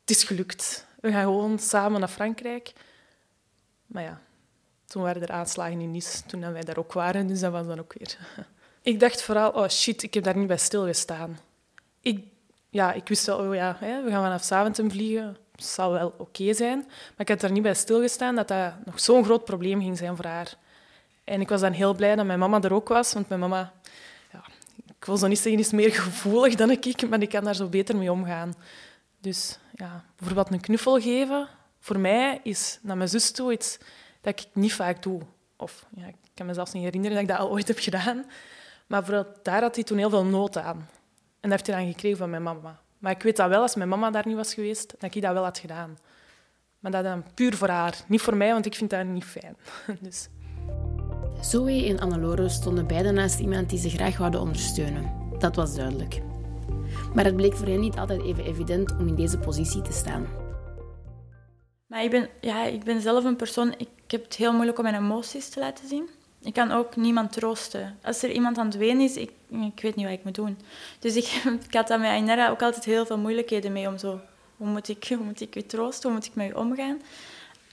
het 0.00 0.10
is 0.10 0.24
gelukt. 0.24 0.86
We 1.00 1.10
gaan 1.10 1.22
gewoon 1.22 1.58
samen 1.58 2.00
naar 2.00 2.08
Frankrijk. 2.08 2.72
Maar 3.86 4.02
ja, 4.02 4.20
toen 4.86 5.02
waren 5.02 5.22
er 5.22 5.32
aanslagen 5.32 5.80
in 5.80 5.90
Nice, 5.90 6.22
toen 6.26 6.52
wij 6.52 6.62
daar 6.62 6.78
ook 6.78 6.92
waren. 6.92 7.26
Dus 7.26 7.40
dat 7.40 7.52
was 7.52 7.66
dan 7.66 7.78
ook 7.78 7.94
weer... 7.98 8.16
Ik 8.82 9.00
dacht 9.00 9.22
vooral, 9.22 9.50
oh 9.50 9.68
shit, 9.68 10.02
ik 10.02 10.14
heb 10.14 10.24
daar 10.24 10.36
niet 10.36 10.46
bij 10.46 10.58
stilgestaan. 10.58 11.38
Ik, 12.00 12.24
ja, 12.70 12.92
ik 12.92 13.08
wist 13.08 13.26
wel, 13.26 13.38
oh 13.38 13.54
ja, 13.54 13.76
we 13.80 14.10
gaan 14.10 14.22
vanaf 14.22 14.44
Zaventem 14.44 14.90
vliegen 14.90 15.36
zal 15.56 15.92
wel 15.92 16.14
oké 16.18 16.54
zijn. 16.54 16.78
Maar 16.86 17.14
ik 17.16 17.28
had 17.28 17.42
er 17.42 17.50
niet 17.50 17.62
bij 17.62 17.74
stilgestaan 17.74 18.34
dat 18.34 18.48
dat 18.48 18.72
nog 18.84 19.00
zo'n 19.00 19.24
groot 19.24 19.44
probleem 19.44 19.80
ging 19.80 19.98
zijn 19.98 20.16
voor 20.16 20.24
haar. 20.24 20.56
En 21.24 21.40
ik 21.40 21.48
was 21.48 21.60
dan 21.60 21.72
heel 21.72 21.94
blij 21.94 22.16
dat 22.16 22.26
mijn 22.26 22.38
mama 22.38 22.60
er 22.60 22.72
ook 22.72 22.88
was, 22.88 23.12
want 23.12 23.28
mijn 23.28 23.40
mama, 23.40 23.72
ja, 24.32 24.44
ik 24.98 25.04
wil 25.04 25.16
zo 25.16 25.26
niet 25.26 25.38
zeggen, 25.38 25.60
is 25.60 25.72
meer 25.72 25.92
gevoelig 25.92 26.54
dan 26.54 26.70
ik, 26.70 27.08
maar 27.08 27.22
ik 27.22 27.28
kan 27.28 27.44
daar 27.44 27.54
zo 27.54 27.68
beter 27.68 27.96
mee 27.96 28.12
omgaan. 28.12 28.54
Dus 29.20 29.58
ja, 29.74 30.04
bijvoorbeeld 30.16 30.52
een 30.52 30.60
knuffel 30.60 31.00
geven, 31.00 31.48
voor 31.80 31.98
mij 31.98 32.40
is 32.42 32.78
naar 32.82 32.96
mijn 32.96 33.08
zus 33.08 33.30
toe 33.30 33.52
iets 33.52 33.78
dat 34.20 34.40
ik 34.40 34.46
niet 34.52 34.72
vaak 34.72 35.02
doe. 35.02 35.20
Of 35.56 35.86
ja, 35.96 36.06
ik 36.06 36.14
kan 36.34 36.46
me 36.46 36.54
zelfs 36.54 36.72
niet 36.72 36.82
herinneren 36.82 37.16
dat 37.16 37.24
ik 37.24 37.30
dat 37.30 37.38
al 37.38 37.50
ooit 37.50 37.68
heb 37.68 37.78
gedaan. 37.78 38.24
Maar 38.86 39.04
vooral 39.04 39.26
daar 39.42 39.62
had 39.62 39.74
hij 39.74 39.84
toen 39.84 39.98
heel 39.98 40.10
veel 40.10 40.24
nood 40.24 40.56
aan. 40.56 40.88
En 41.40 41.50
dat 41.50 41.50
heeft 41.50 41.66
hij 41.66 41.76
dan 41.76 41.86
gekregen 41.92 42.18
van 42.18 42.30
mijn 42.30 42.42
mama. 42.42 42.80
Maar 43.06 43.14
ik 43.14 43.22
weet 43.22 43.36
dat 43.36 43.48
wel, 43.48 43.62
als 43.62 43.74
mijn 43.74 43.88
mama 43.88 44.10
daar 44.10 44.26
niet 44.26 44.36
was 44.36 44.54
geweest, 44.54 44.94
dat 44.98 45.14
ik 45.14 45.22
dat 45.22 45.32
wel 45.32 45.44
had 45.44 45.58
gedaan. 45.58 45.98
Maar 46.78 46.90
dat 46.90 47.04
dan 47.04 47.24
puur 47.34 47.56
voor 47.56 47.68
haar, 47.68 48.04
niet 48.08 48.20
voor 48.20 48.36
mij, 48.36 48.52
want 48.52 48.66
ik 48.66 48.74
vind 48.74 48.90
dat 48.90 49.06
niet 49.06 49.24
fijn. 49.24 49.56
dus. 50.00 50.28
Zoe 51.40 51.86
en 51.86 52.00
Annelore 52.00 52.48
stonden 52.48 52.86
beiden 52.86 53.14
naast 53.14 53.38
iemand 53.38 53.70
die 53.70 53.78
ze 53.78 53.90
graag 53.90 54.16
wilden 54.16 54.40
ondersteunen. 54.40 55.12
Dat 55.38 55.56
was 55.56 55.74
duidelijk. 55.74 56.20
Maar 57.14 57.24
het 57.24 57.36
bleek 57.36 57.56
voor 57.56 57.66
hen 57.66 57.80
niet 57.80 57.96
altijd 57.96 58.22
even 58.22 58.44
evident 58.44 58.96
om 58.96 59.08
in 59.08 59.14
deze 59.14 59.38
positie 59.38 59.82
te 59.82 59.92
staan. 59.92 60.26
Maar 61.86 62.02
ik 62.02 62.10
ben, 62.10 62.28
ja, 62.40 62.64
ik 62.64 62.84
ben 62.84 63.00
zelf 63.00 63.24
een 63.24 63.36
persoon, 63.36 63.74
ik 63.76 63.88
heb 64.06 64.24
het 64.24 64.36
heel 64.36 64.52
moeilijk 64.52 64.78
om 64.78 64.84
mijn 64.84 64.96
emoties 64.96 65.48
te 65.48 65.60
laten 65.60 65.88
zien. 65.88 66.08
Ik 66.42 66.52
kan 66.52 66.72
ook 66.72 66.96
niemand 66.96 67.32
troosten. 67.32 67.98
Als 68.02 68.22
er 68.22 68.30
iemand 68.30 68.58
aan 68.58 68.66
het 68.66 68.76
wenen 68.76 69.04
is, 69.04 69.16
ik, 69.16 69.30
ik 69.48 69.80
weet 69.80 69.96
niet 69.96 70.04
wat 70.04 70.14
ik 70.14 70.24
moet 70.24 70.34
doen. 70.34 70.58
Dus 70.98 71.16
ik, 71.16 71.26
ik 71.68 71.74
had 71.74 71.88
daar 71.88 72.00
met 72.00 72.10
Ainara 72.10 72.48
ook 72.48 72.62
altijd 72.62 72.84
heel 72.84 73.06
veel 73.06 73.18
moeilijkheden 73.18 73.72
mee 73.72 73.88
om 73.88 73.98
zo... 73.98 74.20
Hoe 74.56 74.66
moet 74.66 74.88
ik, 74.88 75.04
hoe 75.18 75.24
moet 75.24 75.40
ik 75.40 75.54
je 75.54 75.66
troosten? 75.66 76.08
Hoe 76.08 76.18
moet 76.18 76.26
ik 76.26 76.34
met 76.34 76.46
je 76.46 76.56
omgaan? 76.56 77.00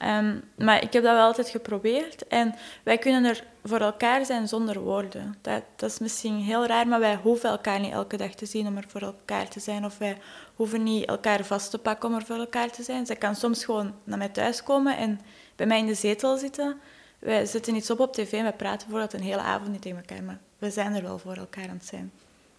Um, 0.05 0.43
maar 0.57 0.81
ik 0.83 0.93
heb 0.93 1.03
dat 1.03 1.13
wel 1.13 1.25
altijd 1.25 1.49
geprobeerd. 1.49 2.27
En 2.27 2.55
wij 2.83 2.97
kunnen 2.97 3.23
er 3.23 3.43
voor 3.63 3.79
elkaar 3.79 4.25
zijn 4.25 4.47
zonder 4.47 4.79
woorden. 4.79 5.35
Dat, 5.41 5.63
dat 5.75 5.89
is 5.89 5.99
misschien 5.99 6.37
heel 6.37 6.65
raar, 6.65 6.87
maar 6.87 6.99
wij 6.99 7.15
hoeven 7.15 7.49
elkaar 7.49 7.79
niet 7.79 7.91
elke 7.91 8.17
dag 8.17 8.33
te 8.33 8.45
zien 8.45 8.67
om 8.67 8.77
er 8.77 8.85
voor 8.87 9.01
elkaar 9.01 9.47
te 9.47 9.59
zijn. 9.59 9.85
Of 9.85 9.97
wij 9.97 10.17
hoeven 10.55 10.83
niet 10.83 11.05
elkaar 11.05 11.45
vast 11.45 11.71
te 11.71 11.77
pakken 11.77 12.09
om 12.09 12.15
er 12.15 12.25
voor 12.25 12.37
elkaar 12.37 12.71
te 12.71 12.83
zijn. 12.83 13.05
Zij 13.05 13.15
kan 13.15 13.35
soms 13.35 13.65
gewoon 13.65 13.93
naar 14.03 14.17
mij 14.17 14.29
thuis 14.29 14.63
komen 14.63 14.97
en 14.97 15.19
bij 15.55 15.65
mij 15.65 15.79
in 15.79 15.87
de 15.87 15.93
zetel 15.93 16.37
zitten 16.37 16.79
wij 17.23 17.45
zetten 17.45 17.75
iets 17.75 17.89
op 17.89 17.99
op 17.99 18.13
tv 18.13 18.31
en 18.31 18.45
we 18.45 18.51
praten 18.51 18.87
bijvoorbeeld 18.87 19.13
een 19.13 19.27
hele 19.27 19.41
avond 19.41 19.71
niet 19.71 19.81
tegen 19.81 19.97
elkaar, 19.97 20.23
maar 20.23 20.39
we 20.57 20.71
zijn 20.71 20.93
er 20.93 21.01
wel 21.01 21.17
voor 21.17 21.35
elkaar 21.35 21.69
aan 21.69 21.77
het 21.77 21.85
zijn. 21.85 22.11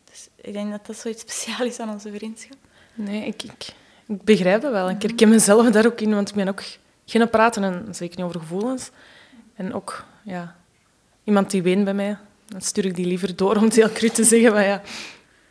Dus 0.04 0.28
ik 0.36 0.52
denk 0.52 0.70
dat 0.70 0.86
dat 0.86 0.96
zoiets 0.96 1.20
speciaals 1.30 1.70
is 1.70 1.78
aan 1.78 1.90
onze 1.90 2.12
vriendschap. 2.12 2.56
Nee, 2.94 3.26
ik, 3.26 3.42
ik, 3.42 3.74
ik 4.06 4.22
begrijp 4.22 4.62
dat 4.62 4.72
wel. 4.72 4.90
Ik 4.90 5.02
herken 5.02 5.28
mezelf 5.28 5.70
daar 5.70 5.86
ook 5.86 6.00
in, 6.00 6.14
want 6.14 6.28
ik 6.28 6.34
ben 6.34 6.48
ook 6.48 6.62
geen 7.04 7.30
praten, 7.30 7.62
en 7.62 7.94
zeker 7.94 8.16
niet 8.16 8.26
over 8.26 8.40
gevoelens. 8.40 8.90
En 9.54 9.74
ook 9.74 10.04
ja, 10.22 10.56
iemand 11.24 11.50
die 11.50 11.62
weent 11.62 11.84
bij 11.84 11.94
mij, 11.94 12.18
dan 12.46 12.60
stuur 12.60 12.84
ik 12.84 12.94
die 12.94 13.06
liever 13.06 13.36
door 13.36 13.56
om 13.56 13.64
het 13.64 13.74
heel 13.74 13.92
cru 13.92 14.08
te 14.08 14.24
zeggen. 14.24 14.52
Maar 14.52 14.64
ja, 14.64 14.82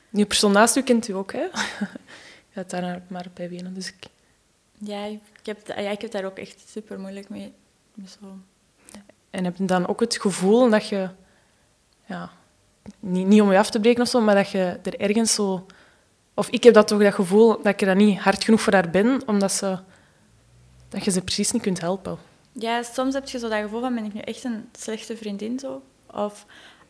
die 0.10 0.25
persoon 0.25 0.51
naast 0.51 0.75
u 0.75 0.82
kent 0.82 1.08
u 1.08 1.13
ook, 1.13 1.32
hè? 1.32 1.48
Je 2.53 2.60
gaat 2.60 2.70
daar 2.70 3.01
maar 3.08 3.27
bij 3.34 3.50
wenen. 3.50 3.74
Dus 3.74 3.88
ik... 3.88 4.05
ja, 4.77 5.05
ik 5.05 5.20
heb, 5.43 5.67
ja, 5.67 5.89
ik 5.89 6.01
heb 6.01 6.12
daar 6.12 6.25
ook 6.25 6.38
echt 6.38 6.63
super 6.70 7.00
moeilijk 7.00 7.29
mee. 7.29 7.53
Zo 8.05 8.38
en 9.33 9.43
heb 9.43 9.55
dan 9.57 9.87
ook 9.87 9.99
het 9.99 10.17
gevoel 10.21 10.69
dat 10.69 10.87
je, 10.87 11.09
ja, 12.05 12.31
niet, 12.99 13.41
om 13.41 13.51
je 13.51 13.57
af 13.57 13.69
te 13.69 13.79
breken 13.79 14.01
of 14.01 14.07
zo, 14.07 14.21
maar 14.21 14.35
dat 14.35 14.49
je 14.49 14.79
er 14.83 14.99
ergens 14.99 15.33
zo... 15.33 15.65
Of 16.33 16.49
ik 16.49 16.63
heb 16.63 16.73
dat 16.73 16.87
toch 16.87 17.01
dat 17.01 17.13
gevoel 17.13 17.47
dat 17.47 17.65
ik 17.65 17.81
er 17.81 17.95
niet 17.95 18.19
hard 18.19 18.43
genoeg 18.43 18.61
voor 18.61 18.73
haar 18.73 18.89
ben, 18.89 19.21
omdat 19.25 19.51
ze, 19.51 19.79
dat 20.89 21.03
je 21.03 21.11
ze 21.11 21.21
precies 21.21 21.51
niet 21.51 21.61
kunt 21.61 21.81
helpen. 21.81 22.17
Ja, 22.51 22.83
soms 22.83 23.13
heb 23.13 23.29
je 23.29 23.39
zo 23.39 23.49
dat 23.49 23.61
gevoel 23.61 23.81
van, 23.81 23.95
ben 23.95 24.05
ik 24.05 24.13
nu 24.13 24.19
echt 24.19 24.43
een 24.43 24.69
slechte 24.71 25.17
vriendin? 25.17 25.59
Zo? 25.59 25.81
Of 26.11 26.45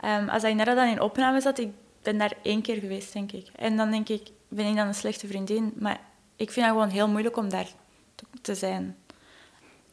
um, 0.05 0.29
als 0.29 0.43
ik 0.43 0.55
net 0.55 0.65
dan 0.65 0.87
in 0.87 1.01
opname 1.01 1.41
zat, 1.41 1.59
ik 1.59 1.69
ben 2.01 2.17
daar 2.17 2.33
één 2.41 2.61
keer 2.61 2.77
geweest, 2.77 3.13
denk 3.13 3.31
ik. 3.31 3.47
En 3.55 3.77
dan 3.77 3.91
denk 3.91 4.09
ik, 4.09 4.27
ben 4.47 4.65
ik 4.65 4.75
dan 4.75 4.87
een 4.87 4.95
slechte 4.95 5.27
vriendin? 5.27 5.73
Maar 5.79 5.99
ik 6.35 6.51
vind 6.51 6.65
het 6.65 6.75
gewoon 6.75 6.89
heel 6.89 7.07
moeilijk 7.07 7.37
om 7.37 7.49
daar 7.49 7.67
te 8.41 8.55
zijn. 8.55 8.95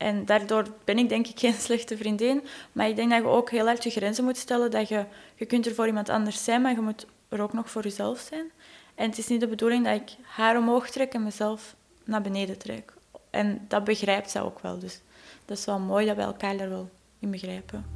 En 0.01 0.25
daardoor 0.25 0.67
ben 0.85 0.99
ik 0.99 1.09
denk 1.09 1.27
ik 1.27 1.39
geen 1.39 1.55
slechte 1.69 1.97
vriendin. 1.97 2.45
Maar 2.73 2.89
ik 2.89 2.97
denk 2.97 3.11
dat 3.11 3.23
je 3.23 3.29
ook 3.29 3.51
heel 3.51 3.67
hard 3.67 3.85
je 3.85 3.91
grenzen 3.91 4.25
moet 4.25 4.37
stellen. 4.37 4.71
Dat 4.71 4.89
je, 4.89 5.05
je 5.35 5.47
kunt 5.47 5.67
er 5.67 5.75
voor 5.75 5.87
iemand 5.87 6.09
anders 6.09 6.45
zijn, 6.45 6.63
maar 6.63 6.75
je 6.75 6.81
moet 6.81 7.07
er 7.29 7.41
ook 7.41 7.53
nog 7.53 7.71
voor 7.71 7.83
jezelf 7.83 8.19
zijn. 8.19 8.51
En 8.95 9.09
het 9.09 9.19
is 9.19 9.27
niet 9.27 9.41
de 9.41 9.47
bedoeling 9.47 9.85
dat 9.85 10.01
ik 10.01 10.17
haar 10.23 10.57
omhoog 10.57 10.91
trek 10.91 11.13
en 11.13 11.23
mezelf 11.23 11.75
naar 12.05 12.23
beneden 12.23 12.59
trek. 12.59 12.93
En 13.31 13.65
dat 13.69 13.85
begrijpt 13.85 14.31
zij 14.31 14.41
ook 14.41 14.61
wel. 14.61 14.79
Dus 14.79 15.01
dat 15.45 15.59
is 15.59 15.65
wel 15.65 15.79
mooi 15.79 16.07
dat 16.07 16.17
we 16.17 16.23
elkaar 16.23 16.57
daar 16.57 16.69
wel 16.69 16.91
in 17.19 17.31
begrijpen. 17.31 17.87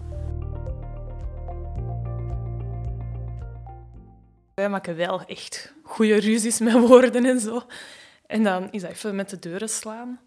Wij 4.55 4.69
maken 4.69 4.97
wel 4.97 5.25
echt 5.25 5.73
goede 5.83 6.17
ruzies 6.17 6.59
met 6.59 6.73
woorden 6.73 7.25
en 7.25 7.41
zo. 7.41 7.63
En 8.27 8.43
dan 8.43 8.71
is 8.71 8.81
dat 8.81 8.91
even 8.91 9.15
met 9.15 9.31
de 9.31 9.39
deuren 9.39 9.69
slaan. 9.69 10.21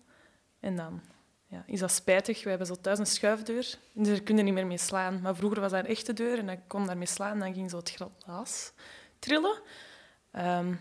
En 0.60 0.76
dan 0.76 1.02
ja, 1.48 1.64
is 1.66 1.80
dat 1.80 1.92
spijtig. 1.92 2.44
We 2.44 2.50
hebben 2.50 2.68
zo 2.68 2.76
thuis 2.82 3.00
een 3.00 3.06
schuifdeur. 3.06 3.78
Dus 3.94 4.08
daar 4.08 4.22
kun 4.22 4.38
je 4.38 4.44
niet 4.44 4.54
meer 4.54 4.68
mee 4.68 4.78
slaan. 4.78 5.22
Maar 5.22 5.36
vroeger 5.36 5.60
was 5.60 5.72
dat 5.72 5.80
een 5.80 5.90
echte 5.90 6.14
deur 6.14 6.38
en 6.38 6.46
dan 6.46 6.68
kon 6.68 6.86
daarmee 6.86 7.08
slaan. 7.08 7.32
En 7.32 7.40
dan 7.40 7.54
ging 7.54 7.70
zo 7.70 7.78
het 7.78 7.98
glas 8.20 8.72
trillen. 9.20 9.62
Ehm, 10.32 10.74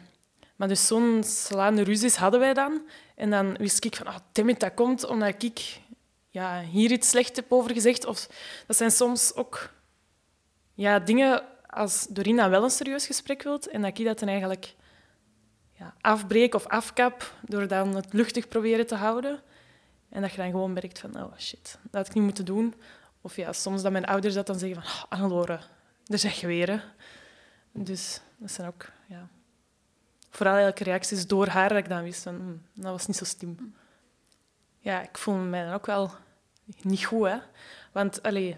maar 0.56 0.68
dus 0.68 0.86
zo'n 0.86 1.22
slaande 1.24 1.82
ruzies 1.82 2.16
hadden 2.16 2.40
wij 2.40 2.54
dan. 2.54 2.88
En 3.14 3.30
dan 3.30 3.56
wist 3.56 3.84
ik 3.84 3.96
van, 3.96 4.06
ah, 4.06 4.16
Timmy, 4.32 4.54
dat 4.54 4.74
komt 4.74 5.04
omdat 5.04 5.42
ik 5.42 5.80
ja, 6.30 6.62
hier 6.62 6.90
iets 6.90 7.08
slecht 7.08 7.36
heb 7.36 7.52
over 7.52 7.72
gezegd. 7.72 8.04
Of, 8.04 8.28
dat 8.66 8.76
zijn 8.76 8.90
soms 8.90 9.34
ook 9.34 9.70
ja, 10.74 10.98
dingen 10.98 11.42
als 11.66 12.06
Dorina 12.10 12.48
wel 12.48 12.64
een 12.64 12.70
serieus 12.70 13.06
gesprek 13.06 13.42
wilt 13.42 13.68
en 13.68 13.82
dat 13.82 13.98
ik 13.98 14.04
dat 14.04 14.18
dan 14.18 14.28
eigenlijk 14.28 14.74
ja, 15.72 15.94
afbreek 16.00 16.54
of 16.54 16.66
afkap 16.66 17.34
door 17.42 17.68
dan 17.68 17.94
het 17.94 18.12
luchtig 18.12 18.48
proberen 18.48 18.86
te 18.86 18.94
houden. 18.94 19.42
En 20.16 20.22
dat 20.22 20.30
je 20.30 20.36
dan 20.36 20.50
gewoon 20.50 20.72
merkt 20.72 20.98
van, 20.98 21.22
oh 21.22 21.38
shit, 21.38 21.78
dat 21.82 21.92
had 21.92 22.06
ik 22.06 22.14
niet 22.14 22.24
moeten 22.24 22.44
doen. 22.44 22.74
Of 23.20 23.36
ja, 23.36 23.52
soms 23.52 23.82
dat 23.82 23.92
mijn 23.92 24.06
ouders 24.06 24.34
dat 24.34 24.46
dan 24.46 24.58
zeggen 24.58 24.82
van, 24.82 24.90
oh, 24.92 25.02
Annelore, 25.08 25.58
daar 26.04 26.18
zeg 26.18 26.40
je 26.40 26.46
weer. 26.46 26.84
Dus 27.72 28.20
dat 28.36 28.50
zijn 28.50 28.68
ook, 28.68 28.90
ja... 29.06 29.28
Vooral 30.30 30.54
eigenlijk 30.54 30.86
reacties 30.86 31.26
door 31.26 31.46
haar 31.46 31.68
dat 31.68 31.78
ik 31.78 31.88
dan 31.88 32.02
wist 32.02 32.22
van, 32.22 32.34
hm, 32.34 32.82
dat 32.82 32.92
was 32.92 33.06
niet 33.06 33.16
zo 33.16 33.24
slim. 33.24 33.74
Ja, 34.78 35.02
ik 35.02 35.18
voel 35.18 35.34
me 35.34 35.64
dan 35.64 35.72
ook 35.72 35.86
wel 35.86 36.10
niet 36.82 37.04
goed, 37.04 37.26
hè. 37.26 37.38
Want, 37.92 38.22
allee, 38.22 38.56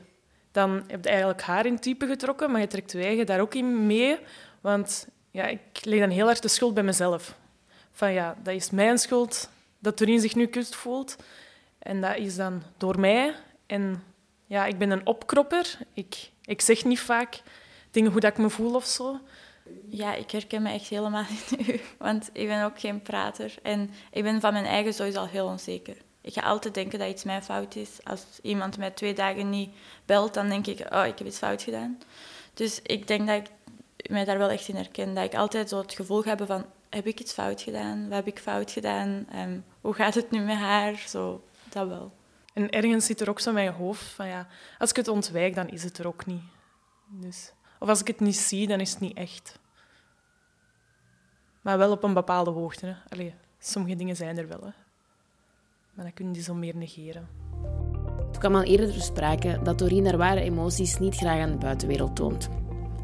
dan 0.51 0.85
heb 0.87 1.05
je 1.05 1.11
eigenlijk 1.11 1.43
haar 1.43 1.67
in 1.67 1.79
type 1.79 2.07
getrokken, 2.07 2.51
maar 2.51 2.61
je 2.61 2.67
trekt 2.67 2.93
je 2.93 3.03
eigen 3.03 3.27
daar 3.27 3.41
ook 3.41 3.55
in 3.55 3.87
mee. 3.87 4.19
Want 4.61 5.09
ja, 5.31 5.47
ik 5.47 5.85
leg 5.85 6.01
dan 6.01 6.11
heel 6.11 6.27
hard 6.27 6.43
de 6.43 6.49
schuld 6.49 6.75
bij 6.75 6.83
mezelf. 6.83 7.39
Van 7.91 8.13
ja, 8.13 8.37
dat 8.43 8.55
is 8.55 8.71
mijn 8.71 8.99
schuld 8.99 9.51
dat 9.79 9.97
Turin 9.97 10.21
zich 10.21 10.35
nu 10.35 10.47
kust 10.47 10.75
voelt. 10.75 11.17
En 11.89 12.01
dat 12.01 12.17
is 12.17 12.37
dan 12.37 12.63
door 12.77 13.01
mij. 13.01 13.35
En 13.67 14.03
ja, 14.47 14.67
ik 14.67 14.79
ben 14.79 14.91
een 14.91 15.07
opkropper. 15.07 15.79
Ik, 15.93 16.31
ik 16.45 16.61
zeg 16.61 16.85
niet 16.85 17.01
vaak 17.01 17.43
dingen 17.91 18.11
hoe 18.11 18.21
dat 18.21 18.31
ik 18.31 18.39
me 18.39 18.51
voel 18.51 18.75
of 18.75 18.85
zo. 18.85 19.21
Ja, 19.89 20.15
ik 20.15 20.31
herken 20.31 20.63
me 20.63 20.71
echt 20.71 20.89
helemaal 20.89 21.25
in 21.57 21.75
u. 21.75 21.81
Want 21.99 22.31
ik 22.33 22.47
ben 22.47 22.65
ook 22.65 22.81
geen 22.81 23.03
prater. 23.03 23.55
En 23.63 23.91
ik 24.11 24.23
ben 24.23 24.41
van 24.41 24.53
mijn 24.53 24.65
eigen 24.65 24.95
sowieso 24.95 25.19
al 25.19 25.27
heel 25.27 25.47
onzeker. 25.47 25.97
Ik 26.21 26.33
ga 26.33 26.41
altijd 26.41 26.75
denken 26.75 26.99
dat 26.99 27.09
iets 27.09 27.25
mijn 27.25 27.43
fout 27.43 27.77
is. 27.77 27.91
Als 28.05 28.25
iemand 28.43 28.79
mij 28.79 28.91
twee 28.91 29.15
dagen 29.15 29.51
niet 29.51 29.71
belt, 30.07 30.35
dan 30.35 30.49
denk 30.49 30.67
ik, 30.67 30.95
oh, 30.95 31.07
ik 31.07 31.19
heb 31.19 31.27
iets 31.27 31.39
fout 31.39 31.63
gedaan. 31.63 31.99
Dus 32.55 32.81
ik 32.83 33.07
denk 33.07 33.27
dat 33.27 33.37
ik 33.37 34.11
mij 34.11 34.25
daar 34.25 34.39
wel 34.39 34.51
echt 34.51 34.69
in 34.69 34.77
herken. 34.77 35.15
Dat 35.15 35.25
ik 35.25 35.35
altijd 35.35 35.69
zo 35.69 35.79
het 35.79 35.95
gevoel 35.95 36.25
heb 36.25 36.43
van, 36.47 36.65
heb 36.89 37.07
ik 37.07 37.21
iets 37.21 37.33
fout 37.33 37.63
gedaan? 37.63 38.03
Wat 38.09 38.17
heb 38.17 38.27
ik 38.27 38.39
fout 38.39 38.71
gedaan? 38.71 39.27
Um, 39.35 39.65
hoe 39.81 39.95
gaat 39.95 40.15
het 40.15 40.31
nu 40.31 40.41
met 40.41 40.57
haar? 40.57 41.05
Zo, 41.09 41.43
dat 41.73 41.89
wel. 41.89 42.13
En 42.55 42.71
ergens 42.71 43.07
zit 43.07 43.21
er 43.21 43.29
ook 43.29 43.41
zo 43.41 43.49
in 43.49 43.55
mijn 43.55 43.73
hoofd 43.73 44.05
van, 44.05 44.27
ja, 44.27 44.47
als 44.79 44.91
ik 44.91 44.97
het 44.97 45.09
ontwijk, 45.09 45.55
dan 45.55 45.69
is 45.69 45.85
het 45.85 45.99
er 45.99 46.07
ook 46.07 46.27
niet. 46.27 46.43
Dus, 47.09 47.53
of 47.79 47.89
als 47.89 48.01
ik 48.01 48.07
het 48.07 48.21
niet 48.21 48.37
zie, 48.37 48.67
dan 48.67 48.81
is 48.81 48.91
het 48.91 49.01
niet 49.01 49.17
echt. 49.17 49.59
Maar 51.61 51.79
wel 51.79 51.91
op 51.91 52.03
een 52.03 52.15
bepaalde 52.15 52.51
hoogte. 52.51 52.87
Hè. 52.87 52.95
Allee, 53.09 53.35
sommige 53.59 53.97
dingen 53.97 54.17
zijn 54.17 54.39
er 54.39 54.49
wel. 54.49 54.61
Hè. 54.61 54.71
Maar 55.95 56.05
dan 56.05 56.13
kunnen 56.15 56.35
die 56.35 56.43
zo 56.43 56.55
meer 56.55 56.77
negeren. 56.77 57.29
Het 58.27 58.39
kwam 58.39 58.55
al 58.55 58.63
eerder 58.63 58.93
ter 58.93 59.03
sprake 59.03 59.61
dat 59.63 59.79
Doreen 59.79 60.05
haar 60.05 60.17
ware 60.17 60.41
emoties 60.41 60.99
niet 60.99 61.17
graag 61.17 61.41
aan 61.41 61.51
de 61.51 61.57
buitenwereld 61.57 62.17
toont. 62.17 62.49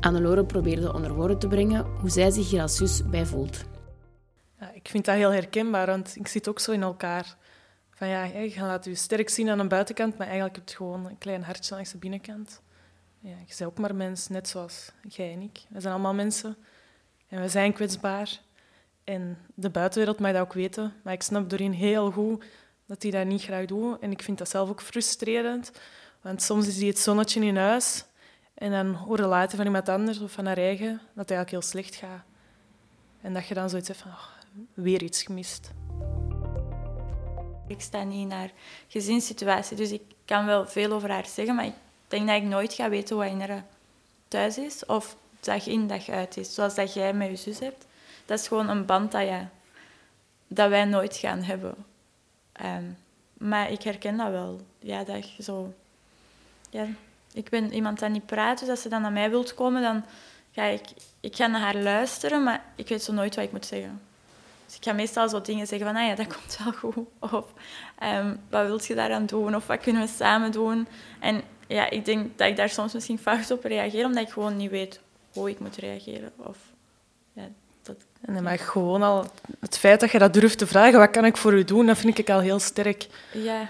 Annelore 0.00 0.44
probeerde 0.44 0.92
onder 0.92 1.14
woorden 1.14 1.38
te 1.38 1.48
brengen 1.48 1.86
hoe 2.00 2.10
zij 2.10 2.30
zich 2.30 2.50
hier 2.50 2.62
als 2.62 2.76
zus 2.76 3.08
bij 3.08 3.26
voelt. 3.26 3.64
Ja, 4.60 4.72
ik 4.72 4.88
vind 4.88 5.04
dat 5.04 5.14
heel 5.14 5.32
herkenbaar, 5.32 5.86
want 5.86 6.16
ik 6.16 6.26
zit 6.26 6.48
ook 6.48 6.58
zo 6.58 6.72
in 6.72 6.82
elkaar. 6.82 7.36
Van 7.94 8.08
ja, 8.08 8.24
je 8.24 8.60
laten 8.60 8.90
je 8.90 8.96
sterk 8.96 9.28
zien 9.28 9.48
aan 9.48 9.58
de 9.58 9.66
buitenkant, 9.66 10.18
maar 10.18 10.26
eigenlijk 10.26 10.56
heb 10.56 10.68
je 10.68 10.76
gewoon 10.76 11.06
een 11.06 11.18
klein 11.18 11.42
hartje 11.42 11.74
langs 11.74 11.90
de 11.90 11.98
binnenkant. 11.98 12.62
Ja, 13.20 13.30
je 13.30 13.54
bent 13.58 13.64
ook 13.64 13.78
maar 13.78 13.94
mens, 13.94 14.28
net 14.28 14.48
zoals 14.48 14.90
jij 15.08 15.32
en 15.32 15.40
ik. 15.40 15.60
We 15.68 15.80
zijn 15.80 15.92
allemaal 15.92 16.14
mensen 16.14 16.56
en 17.28 17.40
we 17.40 17.48
zijn 17.48 17.72
kwetsbaar. 17.72 18.40
En 19.04 19.38
de 19.54 19.70
buitenwereld 19.70 20.18
mag 20.18 20.32
dat 20.32 20.40
ook 20.40 20.52
weten, 20.52 20.92
maar 21.02 21.12
ik 21.12 21.22
snap 21.22 21.50
Doreen 21.50 21.72
heel 21.72 22.10
goed 22.10 22.44
dat 22.86 23.02
hij 23.02 23.10
dat 23.10 23.26
niet 23.26 23.42
graag 23.42 23.66
doet. 23.66 24.00
En 24.00 24.10
ik 24.10 24.22
vind 24.22 24.38
dat 24.38 24.48
zelf 24.48 24.68
ook 24.68 24.82
frustrerend, 24.82 25.72
want 26.20 26.42
soms 26.42 26.66
is 26.66 26.76
hij 26.76 26.86
het 26.86 26.98
zonnetje 26.98 27.40
in 27.40 27.56
huis 27.56 28.04
en 28.54 28.70
dan 28.70 28.94
hoor 28.94 29.16
je 29.16 29.26
later 29.26 29.56
van 29.56 29.66
iemand 29.66 29.88
anders 29.88 30.20
of 30.20 30.32
van 30.32 30.46
haar 30.46 30.56
eigen 30.56 30.90
dat 30.90 31.28
het 31.28 31.30
eigenlijk 31.30 31.50
heel 31.50 31.62
slecht 31.62 31.94
gaat. 31.94 32.22
En 33.20 33.34
dat 33.34 33.46
je 33.46 33.54
dan 33.54 33.70
zoiets 33.70 33.88
hebt 33.88 34.00
van, 34.00 34.10
oh, 34.10 34.26
weer 34.74 35.02
iets 35.02 35.22
gemist. 35.22 35.70
Ik 37.66 37.80
sta 37.80 38.02
niet 38.02 38.20
in 38.20 38.30
haar 38.30 38.50
gezinssituatie, 38.88 39.76
dus 39.76 39.90
ik 39.90 40.02
kan 40.24 40.46
wel 40.46 40.66
veel 40.66 40.92
over 40.92 41.10
haar 41.10 41.26
zeggen, 41.26 41.54
maar 41.54 41.64
ik 41.64 41.74
denk 42.08 42.26
dat 42.26 42.36
ik 42.36 42.42
nooit 42.42 42.72
ga 42.72 42.88
weten 42.88 43.16
wat 43.16 43.26
in 43.26 43.40
haar 43.40 43.64
thuis 44.28 44.58
is 44.58 44.86
of 44.86 45.16
dag 45.40 45.66
in 45.66 45.86
dag 45.86 46.08
uit 46.08 46.36
is. 46.36 46.54
Zoals 46.54 46.74
dat 46.74 46.94
jij 46.94 47.12
met 47.12 47.28
je 47.28 47.36
zus 47.36 47.58
hebt. 47.58 47.86
Dat 48.26 48.38
is 48.38 48.48
gewoon 48.48 48.68
een 48.68 48.86
band 48.86 49.12
dat, 49.12 49.26
ja, 49.26 49.50
dat 50.46 50.68
wij 50.68 50.84
nooit 50.84 51.16
gaan 51.16 51.42
hebben. 51.42 51.74
Ehm, 52.52 52.84
maar 53.32 53.70
ik 53.70 53.82
herken 53.82 54.16
dat 54.16 54.30
wel. 54.30 54.60
Ja, 54.78 55.04
dat 55.04 55.24
zo... 55.40 55.72
Ja, 56.70 56.86
ik 57.32 57.48
ben 57.48 57.72
iemand 57.72 57.98
dat 57.98 58.10
niet 58.10 58.26
praat, 58.26 58.58
dus 58.60 58.68
als 58.68 58.82
ze 58.82 58.88
dan 58.88 59.02
naar 59.02 59.12
mij 59.12 59.30
wilt 59.30 59.54
komen, 59.54 59.82
dan 59.82 60.04
ga 60.52 60.64
ik... 60.64 60.84
Ik 61.20 61.36
ga 61.36 61.46
naar 61.46 61.60
haar 61.60 61.76
luisteren, 61.76 62.42
maar 62.42 62.64
ik 62.76 62.88
weet 62.88 63.02
zo 63.02 63.12
nooit 63.12 63.34
wat 63.34 63.44
ik 63.44 63.52
moet 63.52 63.66
zeggen. 63.66 64.00
Dus 64.74 64.82
ik 64.82 64.88
ga 64.88 64.96
meestal 64.98 65.28
zo 65.28 65.40
dingen 65.40 65.66
zeggen 65.66 65.86
van, 65.86 65.96
ah 65.96 66.08
ja, 66.08 66.14
dat 66.14 66.26
komt 66.36 66.58
wel 66.64 66.72
goed. 66.72 67.06
Of, 67.18 67.44
um, 68.02 68.40
wat 68.50 68.66
wilt 68.66 68.86
je 68.86 68.94
daaraan 68.94 69.26
doen? 69.26 69.54
Of 69.54 69.66
wat 69.66 69.80
kunnen 69.80 70.02
we 70.02 70.08
samen 70.08 70.52
doen? 70.52 70.86
En 71.20 71.42
ja, 71.66 71.90
ik 71.90 72.04
denk 72.04 72.38
dat 72.38 72.48
ik 72.48 72.56
daar 72.56 72.68
soms 72.68 72.92
misschien 72.92 73.18
fout 73.18 73.50
op 73.50 73.64
reageer, 73.64 74.04
omdat 74.04 74.22
ik 74.22 74.32
gewoon 74.32 74.56
niet 74.56 74.70
weet 74.70 75.00
hoe 75.32 75.50
ik 75.50 75.58
moet 75.58 75.76
reageren. 75.76 76.32
Of, 76.36 76.58
ja, 77.32 77.48
dat, 77.82 77.96
en 78.20 78.42
maar 78.42 78.58
gewoon 78.58 79.02
al 79.02 79.26
het 79.60 79.78
feit 79.78 80.00
dat 80.00 80.10
je 80.10 80.18
dat 80.18 80.32
durft 80.32 80.58
te 80.58 80.66
vragen, 80.66 80.98
wat 80.98 81.10
kan 81.10 81.24
ik 81.24 81.36
voor 81.36 81.52
u 81.52 81.64
doen, 81.64 81.86
dat 81.86 81.98
vind 81.98 82.18
ik 82.18 82.30
al 82.30 82.40
heel 82.40 82.58
sterk. 82.58 83.06
Ja. 83.32 83.68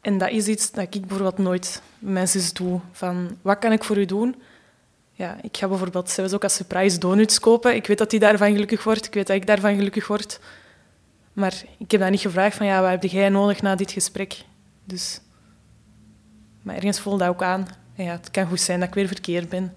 En 0.00 0.18
dat 0.18 0.30
is 0.30 0.46
iets 0.46 0.70
dat 0.70 0.94
ik 0.94 1.00
bijvoorbeeld 1.00 1.38
nooit 1.38 1.82
met 1.98 2.12
mensen 2.12 2.54
doe. 2.54 2.80
Van, 2.92 3.38
wat 3.42 3.58
kan 3.58 3.72
ik 3.72 3.84
voor 3.84 3.98
u 3.98 4.04
doen? 4.04 4.42
Ja, 5.20 5.36
ik 5.42 5.56
ga 5.56 5.68
bijvoorbeeld 5.68 6.10
zelfs 6.10 6.32
ook 6.32 6.42
als 6.42 6.54
surprise 6.54 6.98
donuts 6.98 7.40
kopen. 7.40 7.74
Ik 7.74 7.86
weet 7.86 7.98
dat 7.98 8.10
hij 8.10 8.20
daarvan 8.20 8.52
gelukkig 8.52 8.84
wordt. 8.84 9.06
Ik 9.06 9.14
weet 9.14 9.26
dat 9.26 9.36
ik 9.36 9.46
daarvan 9.46 9.74
gelukkig 9.74 10.06
word. 10.06 10.40
Maar 11.32 11.62
ik 11.78 11.90
heb 11.90 12.00
dat 12.00 12.10
niet 12.10 12.20
gevraagd 12.20 12.56
van, 12.56 12.66
ja, 12.66 12.80
wat 12.80 12.90
heb 12.90 13.02
jij 13.02 13.28
nodig 13.28 13.62
na 13.62 13.74
dit 13.74 13.90
gesprek? 13.90 14.44
Dus... 14.84 15.20
Maar 16.62 16.74
ergens 16.74 17.00
voel 17.00 17.16
dat 17.16 17.28
ook 17.28 17.42
aan. 17.42 17.66
ja, 17.94 18.12
het 18.12 18.30
kan 18.30 18.46
goed 18.46 18.60
zijn 18.60 18.78
dat 18.80 18.88
ik 18.88 18.94
weer 18.94 19.06
verkeerd 19.06 19.48
ben. 19.48 19.74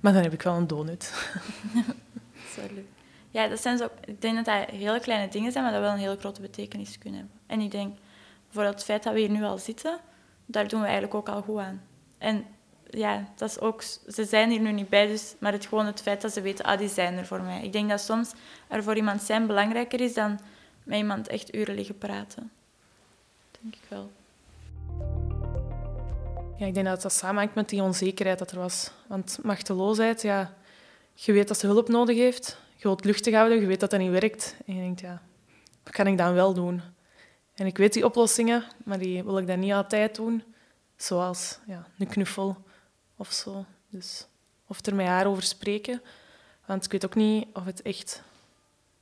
Maar 0.00 0.12
dan 0.12 0.22
heb 0.22 0.32
ik 0.32 0.42
wel 0.42 0.54
een 0.54 0.66
donut. 0.66 1.12
Sorry. 2.56 2.84
Ja, 3.30 3.48
dat 3.48 3.60
zijn 3.60 3.78
zo, 3.78 3.88
ik 4.04 4.20
denk 4.20 4.36
dat 4.36 4.44
dat 4.44 4.70
hele 4.70 5.00
kleine 5.00 5.28
dingen 5.28 5.52
zijn, 5.52 5.64
maar 5.64 5.72
dat 5.72 5.82
wel 5.82 5.92
een 5.92 5.98
hele 5.98 6.18
grote 6.18 6.40
betekenis 6.40 6.98
kunnen 6.98 7.20
hebben. 7.20 7.38
En 7.46 7.60
ik 7.60 7.70
denk, 7.70 7.98
voor 8.48 8.62
het 8.62 8.84
feit 8.84 9.02
dat 9.02 9.12
we 9.12 9.18
hier 9.18 9.30
nu 9.30 9.44
al 9.44 9.58
zitten, 9.58 9.98
daar 10.46 10.68
doen 10.68 10.80
we 10.80 10.86
eigenlijk 10.86 11.14
ook 11.14 11.28
al 11.28 11.42
goed 11.42 11.58
aan. 11.58 11.82
En 12.18 12.44
ja, 12.90 13.28
dat 13.36 13.48
is 13.48 13.60
ook, 13.60 13.82
ze 13.82 14.24
zijn 14.24 14.50
hier 14.50 14.60
nu 14.60 14.72
niet 14.72 14.88
bij, 14.88 15.06
dus, 15.06 15.34
maar 15.38 15.52
het, 15.52 15.66
gewoon 15.66 15.86
het 15.86 16.02
feit 16.02 16.20
dat 16.20 16.32
ze 16.32 16.40
weten, 16.40 16.64
ah, 16.64 16.78
die 16.78 16.88
zijn 16.88 17.18
er 17.18 17.26
voor 17.26 17.42
mij. 17.42 17.62
Ik 17.62 17.72
denk 17.72 17.88
dat 17.88 18.00
soms 18.00 18.32
er 18.68 18.82
voor 18.82 18.96
iemand 18.96 19.22
zijn 19.22 19.46
belangrijker 19.46 20.00
is 20.00 20.14
dan 20.14 20.40
met 20.82 20.98
iemand 20.98 21.28
echt 21.28 21.54
uren 21.54 21.74
liggen 21.74 21.98
praten. 21.98 22.50
Denk 23.60 23.74
ik 23.74 23.82
wel. 23.88 24.10
Ja, 26.56 26.66
ik 26.66 26.74
denk 26.74 26.86
dat 26.86 27.02
dat 27.02 27.12
samenhangt 27.12 27.54
met 27.54 27.68
die 27.68 27.82
onzekerheid 27.82 28.38
dat 28.38 28.50
er 28.50 28.58
was. 28.58 28.90
Want 29.06 29.38
machteloosheid, 29.42 30.22
ja, 30.22 30.54
je 31.14 31.32
weet 31.32 31.48
dat 31.48 31.58
ze 31.58 31.66
hulp 31.66 31.88
nodig 31.88 32.16
heeft. 32.16 32.58
Je 32.76 32.82
wilt 32.82 33.04
luchtig 33.04 33.34
houden, 33.34 33.60
je 33.60 33.66
weet 33.66 33.80
dat 33.80 33.90
dat 33.90 34.00
niet 34.00 34.10
werkt. 34.10 34.56
En 34.66 34.74
je 34.74 34.80
denkt, 34.80 35.00
ja, 35.00 35.22
wat 35.82 35.92
kan 35.92 36.06
ik 36.06 36.18
dan 36.18 36.34
wel 36.34 36.54
doen? 36.54 36.82
En 37.54 37.66
ik 37.66 37.76
weet 37.76 37.92
die 37.92 38.04
oplossingen, 38.04 38.64
maar 38.84 38.98
die 38.98 39.24
wil 39.24 39.38
ik 39.38 39.46
dan 39.46 39.58
niet 39.58 39.72
altijd 39.72 40.14
doen. 40.14 40.42
Zoals 40.96 41.58
ja, 41.66 41.86
een 41.98 42.08
knuffel 42.08 42.56
of 43.26 43.32
zo. 43.32 43.64
Dus, 43.88 44.26
of 44.66 44.86
er 44.86 44.94
met 44.94 45.06
haar 45.06 45.26
over 45.26 45.42
spreken. 45.42 46.02
Want 46.66 46.84
ik 46.84 46.92
weet 46.92 47.04
ook 47.04 47.14
niet 47.14 47.46
of 47.52 47.64
het 47.64 47.82
echt... 47.82 48.22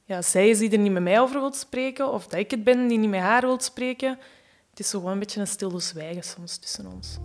Ja, 0.05 0.23
zij 0.23 0.49
is 0.49 0.59
die 0.59 0.71
er 0.71 0.79
niet 0.79 0.93
met 0.93 1.03
mij 1.03 1.21
over 1.21 1.41
wil 1.41 1.53
spreken, 1.53 2.13
of 2.13 2.27
dat 2.27 2.39
ik 2.39 2.51
het 2.51 2.65
ben 2.65 2.89
die 2.89 2.99
niet 2.99 3.11
met 3.11 3.21
haar 3.21 3.41
wil 3.41 3.61
spreken. 3.61 4.19
Het 4.71 4.81
is 4.81 4.89
zo 4.89 4.99
gewoon 4.99 5.13
een 5.13 5.19
beetje 5.19 5.41
een 5.41 5.47
stil 5.47 5.81
zwijgen 5.81 6.23
soms 6.23 6.57
tussen 6.57 6.87
ons. 6.87 7.19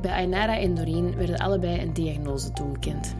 Bij 0.00 0.12
Ainara 0.12 0.58
en 0.58 0.74
Doreen 0.74 1.16
werden 1.16 1.38
allebei 1.38 1.80
een 1.80 1.92
diagnose 1.92 2.52
toegekend. 2.52 3.14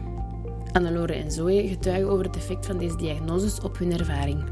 Annelore 0.71 1.13
en 1.13 1.31
Zoe 1.31 1.67
getuigen 1.67 2.09
over 2.09 2.25
het 2.25 2.35
effect 2.35 2.65
van 2.65 2.77
deze 2.77 2.95
diagnoses 2.95 3.59
op 3.59 3.77
hun 3.77 3.99
ervaring. 3.99 4.43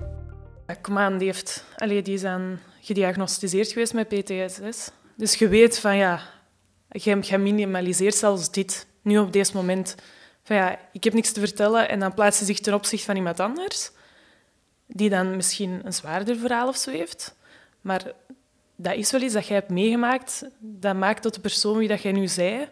Ja, 0.67 0.73
kom 0.73 0.97
aan, 0.97 1.17
die, 1.17 1.27
heeft, 1.27 1.65
allee, 1.77 2.01
die 2.01 2.13
is 2.13 2.25
gediagnosticeerd 2.81 3.71
geweest 3.71 3.93
met 3.93 4.07
PTSS. 4.07 4.91
Dus 5.15 5.35
je 5.35 5.47
weet 5.47 5.79
van 5.79 5.95
ja, 5.95 6.21
je, 6.93 7.17
je 7.21 7.37
minimaliseert 7.37 8.15
zelfs 8.15 8.51
dit, 8.51 8.87
nu 9.01 9.17
op 9.17 9.33
deze 9.33 9.55
moment. 9.55 9.95
Van 10.43 10.55
ja, 10.55 10.79
ik 10.91 11.03
heb 11.03 11.13
niks 11.13 11.31
te 11.31 11.39
vertellen 11.39 11.89
en 11.89 11.99
dan 11.99 12.13
plaatst 12.13 12.39
ze 12.39 12.45
zich 12.45 12.59
ten 12.59 12.73
opzichte 12.73 13.05
van 13.05 13.15
iemand 13.15 13.39
anders, 13.39 13.91
die 14.87 15.09
dan 15.09 15.35
misschien 15.35 15.81
een 15.83 15.93
zwaarder 15.93 16.35
verhaal 16.37 16.67
of 16.67 16.77
zo 16.77 16.91
heeft. 16.91 17.35
Maar 17.81 18.11
dat 18.75 18.95
is 18.95 19.11
wel 19.11 19.21
iets 19.21 19.33
dat 19.33 19.47
jij 19.47 19.55
hebt 19.55 19.69
meegemaakt, 19.69 20.45
dat 20.59 20.95
maakt 20.95 21.21
tot 21.21 21.33
de 21.33 21.39
persoon 21.39 21.77
wie 21.77 21.87
dat 21.87 22.01
jij 22.01 22.11
nu 22.11 22.27
zei. 22.27 22.69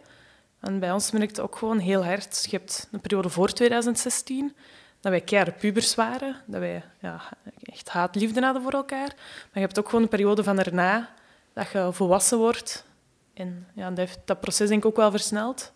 En 0.59 0.79
bij 0.79 0.91
ons 0.91 1.11
merkte 1.11 1.41
het 1.41 1.49
ook 1.49 1.57
gewoon 1.57 1.79
heel 1.79 2.05
hard. 2.05 2.47
Je 2.49 2.57
hebt 2.57 2.87
een 2.91 3.01
periode 3.01 3.29
voor 3.29 3.49
2016, 3.53 4.55
dat 4.99 5.11
wij 5.11 5.21
keihard 5.21 5.57
pubers 5.57 5.95
waren, 5.95 6.35
dat 6.45 6.59
wij 6.59 6.83
ja, 6.99 7.21
echt 7.63 7.89
haatliefde 7.89 8.41
hadden 8.41 8.61
voor 8.61 8.73
elkaar. 8.73 9.13
Maar 9.17 9.49
je 9.53 9.59
hebt 9.59 9.79
ook 9.79 9.85
gewoon 9.85 10.01
een 10.01 10.09
periode 10.09 10.43
van 10.43 10.55
daarna, 10.55 11.09
dat 11.53 11.71
je 11.71 11.89
volwassen 11.91 12.37
wordt. 12.37 12.85
En 13.33 13.67
ja, 13.73 13.89
dat 13.89 13.97
heeft 13.97 14.19
dat 14.25 14.39
proces 14.39 14.69
denk 14.69 14.83
ik 14.83 14.89
ook 14.89 14.95
wel 14.95 15.11
versneld. 15.11 15.73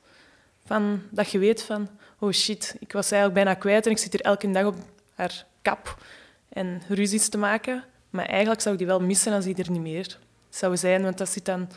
Van, 0.66 1.02
dat 1.12 1.32
je 1.32 1.40
weet 1.40 1.64
van, 1.64 1.90
oh 2.20 2.32
shit, 2.32 2.76
ik 2.80 2.92
was 2.92 3.12
eigenlijk 3.12 3.44
bijna 3.44 3.60
kwijt 3.60 3.86
en 3.86 3.92
ik 3.92 3.98
zit 3.98 4.12
hier 4.12 4.22
elke 4.22 4.52
dag 4.52 4.66
op 4.66 4.76
haar 5.14 5.46
kap 5.62 6.04
en 6.50 6.82
ruzies 6.88 7.30
te 7.30 7.38
maken. 7.38 7.84
Maar 8.10 8.26
eigenlijk 8.26 8.62
zou 8.62 8.74
ik 8.74 8.80
die 8.80 8.90
wel 8.90 9.00
missen 9.00 9.34
als 9.34 9.46
die 9.46 9.56
er 9.56 9.72
niet 9.72 9.82
meer 9.82 10.20
zou 10.50 10.78
zijn. 10.78 11.04
Want 11.04 11.18
dat 11.18 11.30
zit 11.30 11.46
dan 11.46 11.70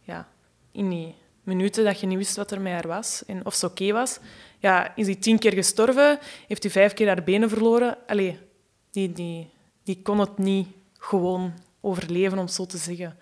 ja, 0.00 0.28
in 0.72 0.88
die 0.88 1.14
minuten 1.42 1.84
dat 1.84 2.00
je 2.00 2.06
niet 2.06 2.18
wist 2.18 2.36
wat 2.36 2.50
er 2.50 2.60
met 2.60 2.72
haar 2.72 2.88
was 2.88 3.24
en 3.26 3.46
of 3.46 3.54
ze 3.54 3.66
oké 3.66 3.92
was. 3.92 4.18
Ja, 4.58 4.96
is 4.96 5.06
hij 5.06 5.14
tien 5.14 5.38
keer 5.38 5.52
gestorven, 5.52 6.18
heeft 6.46 6.62
hij 6.62 6.72
vijf 6.72 6.92
keer 6.92 7.06
haar 7.06 7.22
benen 7.22 7.48
verloren. 7.48 7.96
Allee, 8.06 8.38
die, 8.90 9.12
die, 9.12 9.50
die 9.82 10.02
kon 10.02 10.18
het 10.18 10.38
niet 10.38 10.68
gewoon 10.98 11.52
overleven, 11.80 12.38
om 12.38 12.48
zo 12.48 12.66
te 12.66 12.76
zeggen. 12.76 13.18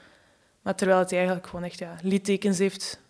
Maar 0.63 0.75
terwijl 0.75 0.99
het 0.99 1.13
eigenlijk 1.13 1.47
gewoon 1.47 1.65
echt 1.65 1.79
ja, 1.79 1.97
littekens 2.03 2.59
heeft, 2.59 3.01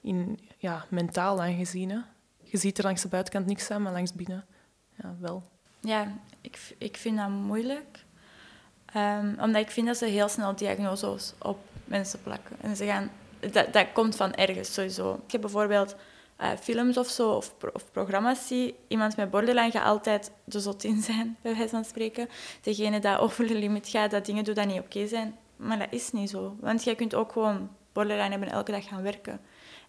in, 0.00 0.38
ja, 0.58 0.84
mentaal 0.88 1.42
aangezien. 1.42 1.90
Hè. 1.90 1.98
Je 2.42 2.58
ziet 2.58 2.78
er 2.78 2.84
langs 2.84 3.02
de 3.02 3.08
buitenkant 3.08 3.46
niks 3.46 3.70
aan, 3.70 3.82
maar 3.82 3.92
langs 3.92 4.12
binnen 4.12 4.44
ja, 5.02 5.16
wel. 5.20 5.42
Ja, 5.80 6.12
ik, 6.40 6.74
ik 6.78 6.96
vind 6.96 7.16
dat 7.16 7.28
moeilijk. 7.28 8.04
Um, 8.96 9.36
omdat 9.40 9.62
ik 9.62 9.70
vind 9.70 9.86
dat 9.86 9.96
ze 9.96 10.04
heel 10.04 10.28
snel 10.28 10.56
diagnoses 10.56 11.34
op 11.38 11.58
mensen 11.84 12.22
plakken. 12.22 12.56
En 12.60 12.76
ze 12.76 12.84
gaan, 12.84 13.10
dat, 13.52 13.72
dat 13.72 13.92
komt 13.92 14.16
van 14.16 14.34
ergens 14.34 14.74
sowieso. 14.74 15.20
Ik 15.26 15.32
heb 15.32 15.40
bijvoorbeeld 15.40 15.96
uh, 16.40 16.50
films 16.60 16.96
of 16.96 17.08
zo, 17.08 17.30
of, 17.30 17.54
programma's 17.92 18.46
zie. 18.46 18.74
Iemand 18.88 19.16
met 19.16 19.30
borderline 19.30 19.70
gaat 19.70 19.86
altijd 19.86 20.30
de 20.44 20.60
zot 20.60 20.84
in 20.84 21.02
zijn, 21.02 21.36
bij 21.42 21.54
wijze 21.56 21.68
van 21.68 21.84
spreken. 21.84 22.28
Degene 22.62 23.00
dat 23.00 23.18
over 23.18 23.46
de 23.46 23.54
limit 23.54 23.88
gaat, 23.88 24.10
dat 24.10 24.26
dingen 24.26 24.44
doet 24.44 24.56
dat 24.56 24.66
niet 24.66 24.80
oké 24.80 25.06
zijn. 25.06 25.36
Maar 25.62 25.78
dat 25.78 25.88
is 25.90 26.12
niet 26.12 26.30
zo. 26.30 26.56
Want 26.60 26.84
jij 26.84 26.94
kunt 26.94 27.14
ook 27.14 27.32
gewoon 27.32 27.70
borderline 27.92 28.30
hebben 28.30 28.48
en 28.48 28.54
elke 28.54 28.72
dag 28.72 28.88
gaan 28.88 29.02
werken. 29.02 29.40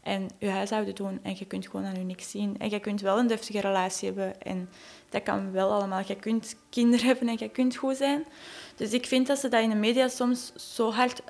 En 0.01 0.29
je 0.37 0.49
huishouden 0.49 0.95
doen 0.95 1.19
en 1.23 1.35
je 1.37 1.45
kunt 1.45 1.67
gewoon 1.67 1.85
aan 1.85 1.95
je 1.95 2.03
niks 2.03 2.29
zien. 2.29 2.59
En 2.59 2.69
je 2.69 2.79
kunt 2.79 3.01
wel 3.01 3.19
een 3.19 3.27
deftige 3.27 3.61
relatie 3.61 4.07
hebben 4.07 4.41
en 4.41 4.69
dat 5.09 5.23
kan 5.23 5.51
wel 5.51 5.71
allemaal. 5.71 6.01
Je 6.05 6.15
kunt 6.15 6.55
kinderen 6.69 7.05
hebben 7.05 7.27
en 7.27 7.37
je 7.37 7.49
kunt 7.49 7.75
goed 7.75 7.97
zijn. 7.97 8.25
Dus 8.75 8.91
ik 8.91 9.05
vind 9.05 9.27
dat 9.27 9.39
ze 9.39 9.49
dat 9.49 9.61
in 9.61 9.69
de 9.69 9.75
media 9.75 10.07
soms 10.07 10.53
zo 10.75 10.91
hard 10.91 11.21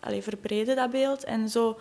allez, 0.00 0.24
verbreden, 0.24 0.76
dat 0.76 0.90
beeld. 0.90 1.24
En 1.24 1.48
zo 1.48 1.78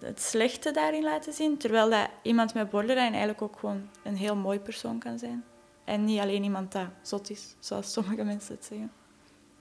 het 0.00 0.20
slechte 0.20 0.70
daarin 0.70 1.02
laten 1.02 1.32
zien. 1.32 1.56
Terwijl 1.56 1.90
dat 1.90 2.08
iemand 2.22 2.54
met 2.54 2.70
borderline 2.70 3.10
eigenlijk 3.10 3.42
ook 3.42 3.58
gewoon 3.58 3.88
een 4.02 4.16
heel 4.16 4.36
mooi 4.36 4.58
persoon 4.58 4.98
kan 4.98 5.18
zijn. 5.18 5.44
En 5.84 6.04
niet 6.04 6.20
alleen 6.20 6.42
iemand 6.42 6.72
dat 6.72 6.88
zot 7.02 7.30
is, 7.30 7.54
zoals 7.58 7.92
sommige 7.92 8.24
mensen 8.24 8.54
het 8.54 8.64
zeggen. 8.64 8.92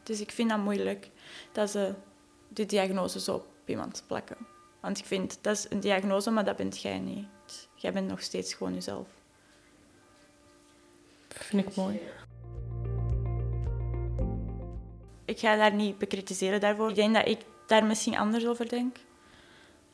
Dus 0.06 0.22
ik 0.22 0.32
vind 0.32 0.50
dat 0.50 0.60
moeilijk 0.60 1.10
dat 1.52 1.70
ze 1.70 1.94
die 2.48 2.66
diagnose 2.66 3.20
zo 3.20 3.34
op 3.34 3.46
iemand 3.66 4.04
plakken. 4.08 4.38
Want 4.80 4.98
ik 4.98 5.06
vind, 5.06 5.38
dat 5.42 5.58
is 5.58 5.66
een 5.70 5.80
diagnose, 5.80 6.32
maar 6.32 6.46
dat 6.46 6.56
bent 6.56 6.82
jij 6.82 7.00
niet. 7.00 7.68
Jij 7.76 7.94
bent 7.94 8.08
nog 8.08 8.22
steeds 8.22 8.54
gewoon 8.54 8.74
jezelf. 8.74 9.08
Dat 11.28 11.38
vind 11.38 11.68
ik 11.68 11.76
mooi. 11.76 12.00
Ik 15.26 15.40
ga 15.40 15.56
daar 15.56 15.74
niet 15.74 15.98
bekritiseren 15.98 16.60
daarvoor. 16.60 16.90
Ik 16.90 16.96
denk 16.96 17.14
dat 17.14 17.28
ik 17.28 17.40
daar 17.68 17.86
misschien 17.86 18.18
anders 18.18 18.46
over 18.46 18.70
denk. 18.70 18.98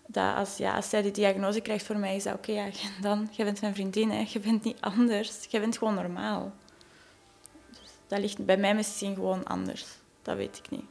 Dat 0.07 0.35
als, 0.35 0.57
ja, 0.57 0.75
als 0.75 0.89
zij 0.89 1.01
die 1.01 1.11
diagnose 1.11 1.61
krijgt 1.61 1.85
voor 1.85 1.97
mij, 1.97 2.15
is 2.15 2.23
dat 2.23 2.33
oké, 2.33 2.51
ja, 2.51 2.69
dan, 3.01 3.29
jij 3.31 3.45
bent 3.45 3.61
mijn 3.61 3.73
vriendin, 3.73 4.09
hè. 4.09 4.25
je 4.27 4.39
bent 4.39 4.63
niet 4.63 4.81
anders. 4.81 5.45
Je 5.49 5.59
bent 5.59 5.77
gewoon 5.77 5.93
normaal. 5.93 6.51
Dus 7.69 7.91
dat 8.07 8.19
ligt 8.19 8.45
bij 8.45 8.57
mij 8.57 8.75
misschien 8.75 9.15
gewoon 9.15 9.45
anders. 9.45 9.85
Dat 10.21 10.35
weet 10.35 10.57
ik 10.57 10.69
niet. 10.69 10.85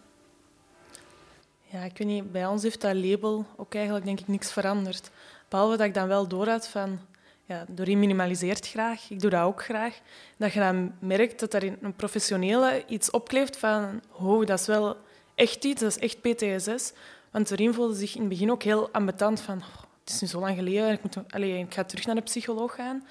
Ja, 1.61 1.83
ik 1.83 1.99
weet 1.99 2.09
niet, 2.09 2.33
bij 2.33 2.47
ons 2.47 2.63
heeft 2.63 2.81
dat 2.81 2.95
label 2.95 3.47
ook 3.57 3.75
eigenlijk 3.75 4.05
denk 4.05 4.21
ik 4.21 4.29
niks 4.29 4.53
veranderd. 4.53 5.11
Behalve 5.49 5.77
dat 5.77 5.87
ik 5.87 5.95
dan 5.95 6.09
wel 6.09 6.29
doorhad 6.29 6.69
van, 6.69 7.01
ja, 7.45 7.65
Doreen 7.69 7.99
minimaliseert 7.99 8.69
graag, 8.69 9.11
ik 9.11 9.21
doe 9.21 9.31
dat 9.31 9.43
ook 9.43 9.63
graag. 9.63 10.01
Dat 10.37 10.53
je 10.53 10.61
dan 10.61 10.95
merkt 10.99 11.41
dat 11.41 11.55
er 11.55 11.63
in 11.63 11.79
een 11.81 11.95
professionele 11.95 12.85
iets 12.87 13.11
opkleeft 13.11 13.57
van, 13.57 14.03
oh, 14.13 14.47
dat 14.47 14.61
is 14.61 14.67
wel 14.67 14.97
echt 15.35 15.65
iets, 15.65 15.81
dat 15.81 15.97
is 15.97 15.99
echt 15.99 16.21
PTSS. 16.21 16.93
Want 17.31 17.49
Doreen 17.49 17.75
voelde 17.75 17.95
zich 17.95 18.15
in 18.15 18.21
het 18.21 18.29
begin 18.29 18.51
ook 18.51 18.63
heel 18.63 18.91
ambetant 18.93 19.41
van, 19.41 19.59
oh, 19.59 19.83
het 20.01 20.11
is 20.11 20.21
nu 20.21 20.29
zo 20.29 20.41
lang 20.41 20.57
geleden, 20.57 20.93
ik, 20.93 21.03
moet, 21.03 21.17
allez, 21.31 21.59
ik 21.59 21.75
ga 21.75 21.85
terug 21.85 22.07
naar 22.07 22.15
de 22.15 22.21
psycholoog 22.21 22.75
gaan. 22.75 23.07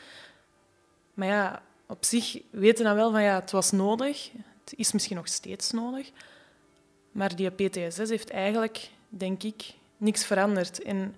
Maar 1.14 1.28
ja, 1.28 1.62
op 1.88 2.06
zich 2.06 2.42
weten 2.52 2.78
we 2.78 2.84
dan 2.84 2.96
wel 2.96 3.12
van, 3.12 3.22
ja, 3.24 3.36
het 3.40 3.52
was 3.52 3.72
nodig. 3.72 4.32
Is 4.76 4.92
misschien 4.92 5.16
nog 5.16 5.28
steeds 5.28 5.72
nodig. 5.72 6.12
Maar 7.12 7.36
die 7.36 7.50
PTSS 7.50 8.10
heeft 8.10 8.30
eigenlijk, 8.30 8.90
denk 9.10 9.44
ik, 9.44 9.74
niks 9.98 10.26
veranderd. 10.26 10.82
En 10.82 11.16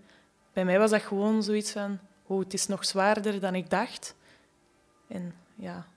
bij 0.54 0.66
mij 0.66 0.80
was 0.80 0.92
dat 0.92 1.02
gewoon 1.02 1.44
zoiets 1.44 1.72
van, 1.72 2.00
oh, 2.28 2.40
het 2.40 2.54
is 2.54 2.68
nog 2.68 2.86
zwaarder 2.86 3.40
dan 3.40 3.56
ik 3.56 3.70
dacht. 3.70 4.16
En 5.08 5.36
ja, 5.56 5.88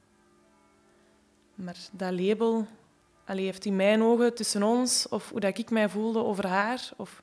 maar 1.54 1.76
dat 1.92 2.12
label 2.12 2.66
allee, 3.24 3.44
heeft 3.44 3.64
in 3.64 3.76
mijn 3.76 4.02
ogen 4.02 4.34
tussen 4.34 4.62
ons, 4.62 5.08
of 5.08 5.30
hoe 5.30 5.40
dat 5.40 5.58
ik 5.58 5.70
mij 5.70 5.88
voelde 5.88 6.24
over 6.24 6.46
haar, 6.46 6.90
of 6.96 7.22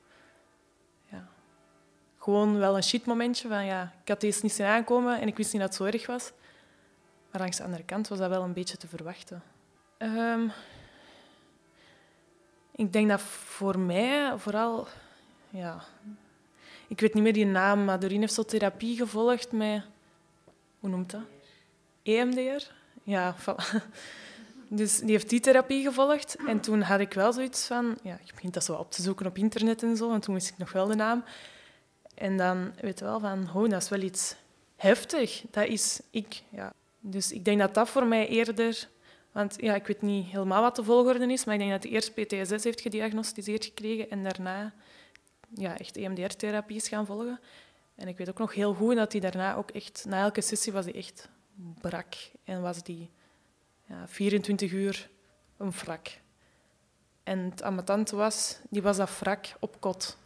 ja, 1.10 1.28
gewoon 2.18 2.58
wel 2.58 2.76
een 2.76 2.82
shitmomentje 2.82 3.48
van, 3.48 3.64
ja, 3.64 3.94
ik 4.02 4.08
had 4.08 4.20
deze 4.20 4.40
niet 4.42 4.52
zien 4.52 4.66
aankomen 4.66 5.20
en 5.20 5.28
ik 5.28 5.36
wist 5.36 5.52
niet 5.52 5.60
dat 5.60 5.70
het 5.70 5.78
zo 5.78 5.84
erg 5.84 6.06
was. 6.06 6.32
Maar 7.30 7.40
langs 7.40 7.56
de 7.56 7.62
andere 7.62 7.82
kant 7.82 8.08
was 8.08 8.18
dat 8.18 8.28
wel 8.28 8.42
een 8.42 8.52
beetje 8.52 8.76
te 8.76 8.88
verwachten. 8.88 9.42
Um, 10.02 10.52
ik 12.74 12.92
denk 12.92 13.08
dat 13.08 13.20
voor 13.20 13.78
mij 13.78 14.38
vooral... 14.38 14.86
Ja, 15.50 15.84
ik 16.88 17.00
weet 17.00 17.14
niet 17.14 17.22
meer 17.22 17.32
die 17.32 17.46
naam, 17.46 17.84
maar 17.84 18.00
Doreen 18.00 18.20
heeft 18.20 18.34
zo 18.34 18.42
therapie 18.42 18.96
gevolgd 18.96 19.52
met... 19.52 19.82
Hoe 20.80 20.90
noemt 20.90 21.10
dat? 21.10 21.22
EMDR? 22.02 22.70
Ja, 23.02 23.34
Dus 24.74 24.98
die 24.98 25.10
heeft 25.10 25.28
die 25.28 25.40
therapie 25.40 25.82
gevolgd. 25.82 26.36
En 26.46 26.60
toen 26.60 26.80
had 26.80 27.00
ik 27.00 27.12
wel 27.12 27.32
zoiets 27.32 27.66
van... 27.66 27.98
Ja, 28.02 28.18
je 28.24 28.32
begint 28.34 28.54
dat 28.54 28.64
zo 28.64 28.74
op 28.74 28.90
te 28.90 29.02
zoeken 29.02 29.26
op 29.26 29.36
internet 29.36 29.82
en 29.82 29.96
zo. 29.96 30.12
En 30.12 30.20
toen 30.20 30.34
wist 30.34 30.48
ik 30.48 30.58
nog 30.58 30.72
wel 30.72 30.86
de 30.86 30.94
naam. 30.94 31.24
En 32.14 32.36
dan 32.36 32.72
weet 32.80 32.98
je 32.98 33.04
wel 33.04 33.20
van... 33.20 33.48
Oh, 33.54 33.68
dat 33.68 33.82
is 33.82 33.88
wel 33.88 34.00
iets 34.00 34.34
heftig. 34.76 35.44
Dat 35.50 35.66
is 35.66 36.00
ik. 36.10 36.42
Ja. 36.48 36.72
Dus 37.00 37.32
ik 37.32 37.44
denk 37.44 37.58
dat 37.58 37.74
dat 37.74 37.88
voor 37.88 38.06
mij 38.06 38.28
eerder 38.28 38.88
want 39.32 39.56
ja, 39.60 39.74
ik 39.74 39.86
weet 39.86 40.02
niet 40.02 40.26
helemaal 40.26 40.62
wat 40.62 40.76
de 40.76 40.84
volgorde 40.84 41.32
is, 41.32 41.44
maar 41.44 41.54
ik 41.54 41.60
denk 41.60 41.72
dat 41.72 41.82
hij 41.82 41.92
eerst 41.92 42.14
PTSS 42.14 42.64
heeft 42.64 42.80
gediagnosticeerd 42.80 43.64
gekregen 43.64 44.10
en 44.10 44.22
daarna 44.22 44.74
ja, 45.54 45.78
echt 45.78 45.96
EMDR-therapie 45.96 46.76
is 46.76 46.88
gaan 46.88 47.06
volgen. 47.06 47.40
En 47.94 48.08
ik 48.08 48.18
weet 48.18 48.28
ook 48.28 48.38
nog 48.38 48.54
heel 48.54 48.74
goed 48.74 48.96
dat 48.96 49.12
hij 49.12 49.20
daarna 49.20 49.54
ook 49.54 49.70
echt, 49.70 50.04
na 50.08 50.22
elke 50.22 50.40
sessie 50.40 50.72
was 50.72 50.84
hij 50.84 50.94
echt 50.94 51.28
brak. 51.80 52.14
En 52.44 52.62
was 52.62 52.82
die 52.82 53.10
ja, 53.86 54.08
24 54.08 54.72
uur 54.72 55.10
een 55.56 55.70
wrak. 55.70 56.08
En 57.22 57.38
het 57.38 57.62
amatante 57.62 58.16
was, 58.16 58.58
die 58.70 58.82
was 58.82 58.96
dat 58.96 59.18
wrak 59.18 59.46
op 59.60 59.80
kot. 59.80 60.16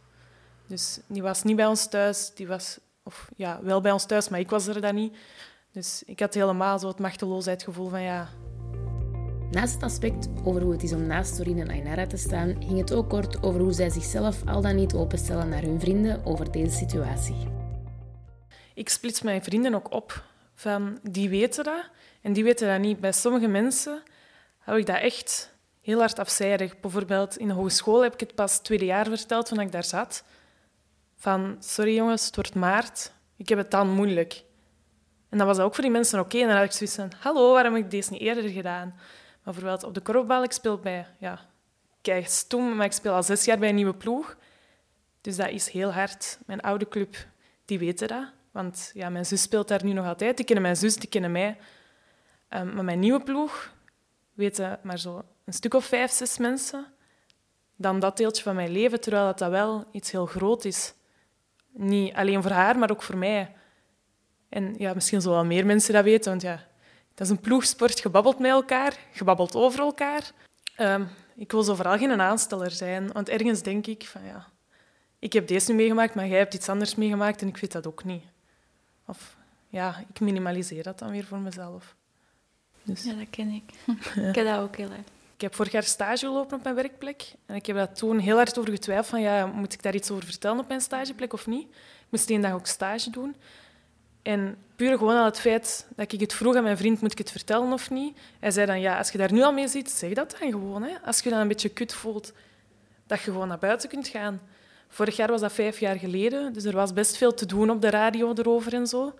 Dus 0.67 0.99
die 1.07 1.21
was 1.21 1.43
niet 1.43 1.55
bij 1.55 1.65
ons 1.65 1.87
thuis, 1.87 2.31
die 2.35 2.47
was, 2.47 2.79
of 3.03 3.29
ja, 3.35 3.59
wel 3.61 3.81
bij 3.81 3.91
ons 3.91 4.05
thuis, 4.05 4.29
maar 4.29 4.39
ik 4.39 4.49
was 4.49 4.67
er 4.67 4.81
dan 4.81 4.95
niet. 4.95 5.17
Dus 5.71 6.03
ik 6.05 6.19
had 6.19 6.33
helemaal 6.33 6.79
zo 6.79 6.87
het 6.87 6.99
machteloosheidgevoel 6.99 7.89
van 7.89 8.01
ja, 8.01 8.29
Naast 9.51 9.73
het 9.73 9.83
aspect 9.83 10.29
over 10.43 10.61
hoe 10.61 10.71
het 10.71 10.83
is 10.83 10.93
om 10.93 11.05
naast 11.05 11.37
Doreen 11.37 11.59
en 11.59 11.69
Ainara 11.69 12.07
te 12.07 12.17
staan, 12.17 12.55
ging 12.59 12.77
het 12.79 12.93
ook 12.93 13.09
kort 13.09 13.43
over 13.43 13.61
hoe 13.61 13.73
zij 13.73 13.89
zichzelf 13.89 14.41
al 14.45 14.61
dan 14.61 14.75
niet 14.75 14.93
openstellen 14.93 15.49
naar 15.49 15.61
hun 15.61 15.79
vrienden 15.79 16.25
over 16.25 16.51
deze 16.51 16.77
situatie. 16.77 17.47
Ik 18.73 18.89
splits 18.89 19.21
mijn 19.21 19.43
vrienden 19.43 19.75
ook 19.75 19.91
op. 19.91 20.23
Van, 20.53 20.99
die 21.03 21.29
weten 21.29 21.63
dat 21.63 21.89
en 22.21 22.33
die 22.33 22.43
weten 22.43 22.67
dat 22.67 22.79
niet. 22.79 22.99
Bij 22.99 23.11
sommige 23.11 23.47
mensen 23.47 24.03
hou 24.57 24.79
ik 24.79 24.85
dat 24.85 24.99
echt 24.99 25.53
heel 25.81 25.99
hard 25.99 26.19
afzijdig. 26.19 26.79
Bijvoorbeeld 26.79 27.37
in 27.37 27.47
de 27.47 27.53
hogeschool 27.53 28.03
heb 28.03 28.13
ik 28.13 28.19
het 28.19 28.35
pas 28.35 28.59
tweede 28.59 28.85
jaar 28.85 29.05
verteld 29.05 29.45
toen 29.45 29.59
ik 29.59 29.71
daar 29.71 29.83
zat. 29.83 30.23
Van, 31.15 31.57
sorry 31.59 31.95
jongens, 31.95 32.25
het 32.25 32.35
wordt 32.35 32.55
maart. 32.55 33.11
Ik 33.37 33.49
heb 33.49 33.57
het 33.57 33.71
dan 33.71 33.89
moeilijk. 33.89 34.43
En 35.29 35.37
dan 35.37 35.47
was 35.47 35.57
dat 35.57 35.65
ook 35.65 35.73
voor 35.73 35.83
die 35.83 35.91
mensen 35.91 36.19
oké. 36.19 36.37
En 36.37 36.47
dan 36.47 36.55
had 36.55 36.65
ik 36.65 36.71
zoiets 36.71 36.95
van, 36.95 37.11
hallo, 37.19 37.53
waarom 37.53 37.73
heb 37.73 37.83
ik 37.83 37.91
deze 37.91 38.11
niet 38.11 38.21
eerder 38.21 38.49
gedaan? 38.49 38.95
Bijvoorbeeld 39.47 39.83
op 39.83 39.93
de 39.93 40.01
korfbal, 40.01 40.43
ik 40.43 40.51
speel 40.51 40.77
bij, 40.77 41.07
ja, 41.17 41.39
kijk 42.01 42.27
stom, 42.27 42.75
maar 42.75 42.85
ik 42.85 42.91
speel 42.91 43.13
al 43.13 43.23
zes 43.23 43.45
jaar 43.45 43.57
bij 43.57 43.69
een 43.69 43.75
nieuwe 43.75 43.93
ploeg. 43.93 44.37
Dus 45.21 45.35
dat 45.35 45.49
is 45.49 45.69
heel 45.69 45.93
hard. 45.93 46.39
Mijn 46.45 46.61
oude 46.61 46.87
club, 46.87 47.15
die 47.65 47.79
weten 47.79 48.07
dat. 48.07 48.31
Want 48.51 48.91
ja, 48.93 49.09
mijn 49.09 49.25
zus 49.25 49.41
speelt 49.41 49.67
daar 49.67 49.83
nu 49.83 49.93
nog 49.93 50.05
altijd. 50.05 50.37
Die 50.37 50.45
kennen 50.45 50.63
mijn 50.63 50.75
zus, 50.75 50.95
die 50.95 51.09
kennen 51.09 51.31
mij. 51.31 51.57
Um, 52.49 52.73
maar 52.73 52.83
mijn 52.83 52.99
nieuwe 52.99 53.23
ploeg 53.23 53.73
weten 54.33 54.79
maar 54.83 54.99
zo 54.99 55.23
een 55.45 55.53
stuk 55.53 55.73
of 55.73 55.85
vijf, 55.85 56.11
zes 56.11 56.37
mensen 56.37 56.85
dan 57.75 57.99
dat 57.99 58.17
deeltje 58.17 58.43
van 58.43 58.55
mijn 58.55 58.71
leven, 58.71 59.01
terwijl 59.01 59.25
dat, 59.25 59.39
dat 59.39 59.49
wel 59.49 59.85
iets 59.91 60.11
heel 60.11 60.25
groot 60.25 60.65
is. 60.65 60.93
Niet 61.71 62.13
alleen 62.13 62.41
voor 62.41 62.51
haar, 62.51 62.77
maar 62.77 62.91
ook 62.91 63.03
voor 63.03 63.17
mij. 63.17 63.55
En 64.49 64.75
ja, 64.77 64.93
misschien 64.93 65.21
zullen 65.21 65.37
wel 65.37 65.45
meer 65.45 65.65
mensen 65.65 65.93
dat 65.93 66.03
weten, 66.03 66.29
want 66.29 66.41
ja, 66.41 66.67
dat 67.17 67.27
is 67.27 67.33
een 67.33 67.39
ploegsport. 67.39 67.99
gebabbeld 67.99 68.39
met 68.39 68.51
elkaar, 68.51 68.97
gebabbeld 69.11 69.55
over 69.55 69.79
elkaar. 69.79 70.31
Um, 70.79 71.09
ik 71.35 71.51
wil 71.51 71.63
zo 71.63 71.75
vooral 71.75 71.97
geen 71.97 72.21
aansteller 72.21 72.71
zijn, 72.71 73.11
want 73.11 73.29
ergens 73.29 73.61
denk 73.61 73.87
ik 73.87 74.05
van 74.05 74.23
ja, 74.23 74.47
ik 75.19 75.33
heb 75.33 75.47
deze 75.47 75.71
nu 75.71 75.77
meegemaakt, 75.77 76.15
maar 76.15 76.27
jij 76.27 76.37
hebt 76.37 76.53
iets 76.53 76.69
anders 76.69 76.95
meegemaakt 76.95 77.41
en 77.41 77.47
ik 77.47 77.57
weet 77.57 77.71
dat 77.71 77.87
ook 77.87 78.03
niet. 78.03 78.23
Of 79.05 79.37
ja, 79.67 80.03
ik 80.09 80.19
minimaliseer 80.19 80.83
dat 80.83 80.99
dan 80.99 81.11
weer 81.11 81.25
voor 81.25 81.39
mezelf. 81.39 81.95
Dus. 82.83 83.03
Ja, 83.03 83.13
dat 83.13 83.29
ken 83.29 83.49
ik. 83.49 83.71
ik 84.29 84.35
heb 84.35 84.45
dat 84.45 84.59
ook 84.59 84.75
heel 84.75 84.91
erg. 84.91 85.05
Ik 85.35 85.41
heb 85.41 85.55
vorig 85.55 85.71
jaar 85.71 85.83
stage 85.83 86.25
gelopen 86.25 86.57
op 86.57 86.63
mijn 86.63 86.75
werkplek. 86.75 87.33
En 87.45 87.55
ik 87.55 87.65
heb 87.65 87.75
daar 87.75 87.93
toen 87.93 88.19
heel 88.19 88.35
hard 88.35 88.57
over 88.57 88.71
getwijfeld 88.71 89.07
van, 89.07 89.21
ja, 89.21 89.45
moet 89.45 89.73
ik 89.73 89.83
daar 89.83 89.95
iets 89.95 90.11
over 90.11 90.25
vertellen 90.25 90.59
op 90.59 90.67
mijn 90.67 90.81
stageplek 90.81 91.33
of 91.33 91.47
niet? 91.47 91.67
Ik 91.69 92.07
moest 92.09 92.27
die 92.27 92.39
dag 92.39 92.53
ook 92.53 92.67
stage 92.67 93.09
doen. 93.09 93.35
En 94.27 94.57
puur 94.75 94.97
gewoon 94.97 95.17
al 95.17 95.25
het 95.25 95.39
feit 95.39 95.87
dat 95.95 96.11
ik 96.11 96.19
het 96.19 96.33
vroeg 96.33 96.55
aan 96.55 96.63
mijn 96.63 96.77
vriend, 96.77 97.01
moet 97.01 97.11
ik 97.11 97.17
het 97.17 97.31
vertellen 97.31 97.73
of 97.73 97.89
niet? 97.89 98.17
Hij 98.39 98.51
zei 98.51 98.65
dan, 98.65 98.79
ja, 98.79 98.97
als 98.97 99.11
je 99.11 99.17
daar 99.17 99.31
nu 99.31 99.41
al 99.41 99.53
mee 99.53 99.67
zit, 99.67 99.89
zeg 99.89 100.13
dat 100.13 100.35
dan 100.39 100.51
gewoon. 100.51 100.83
Hè? 100.83 100.95
Als 101.05 101.19
je 101.19 101.29
dan 101.29 101.39
een 101.39 101.47
beetje 101.47 101.69
kut 101.69 101.93
voelt, 101.93 102.33
dat 103.05 103.21
je 103.21 103.31
gewoon 103.31 103.47
naar 103.47 103.59
buiten 103.59 103.89
kunt 103.89 104.07
gaan. 104.07 104.41
Vorig 104.87 105.15
jaar 105.15 105.27
was 105.27 105.41
dat 105.41 105.53
vijf 105.53 105.79
jaar 105.79 105.95
geleden, 105.95 106.53
dus 106.53 106.63
er 106.63 106.75
was 106.75 106.93
best 106.93 107.17
veel 107.17 107.33
te 107.33 107.45
doen 107.45 107.69
op 107.69 107.81
de 107.81 107.89
radio 107.89 108.33
erover 108.35 108.73
en 108.73 108.87
zo. 108.87 109.13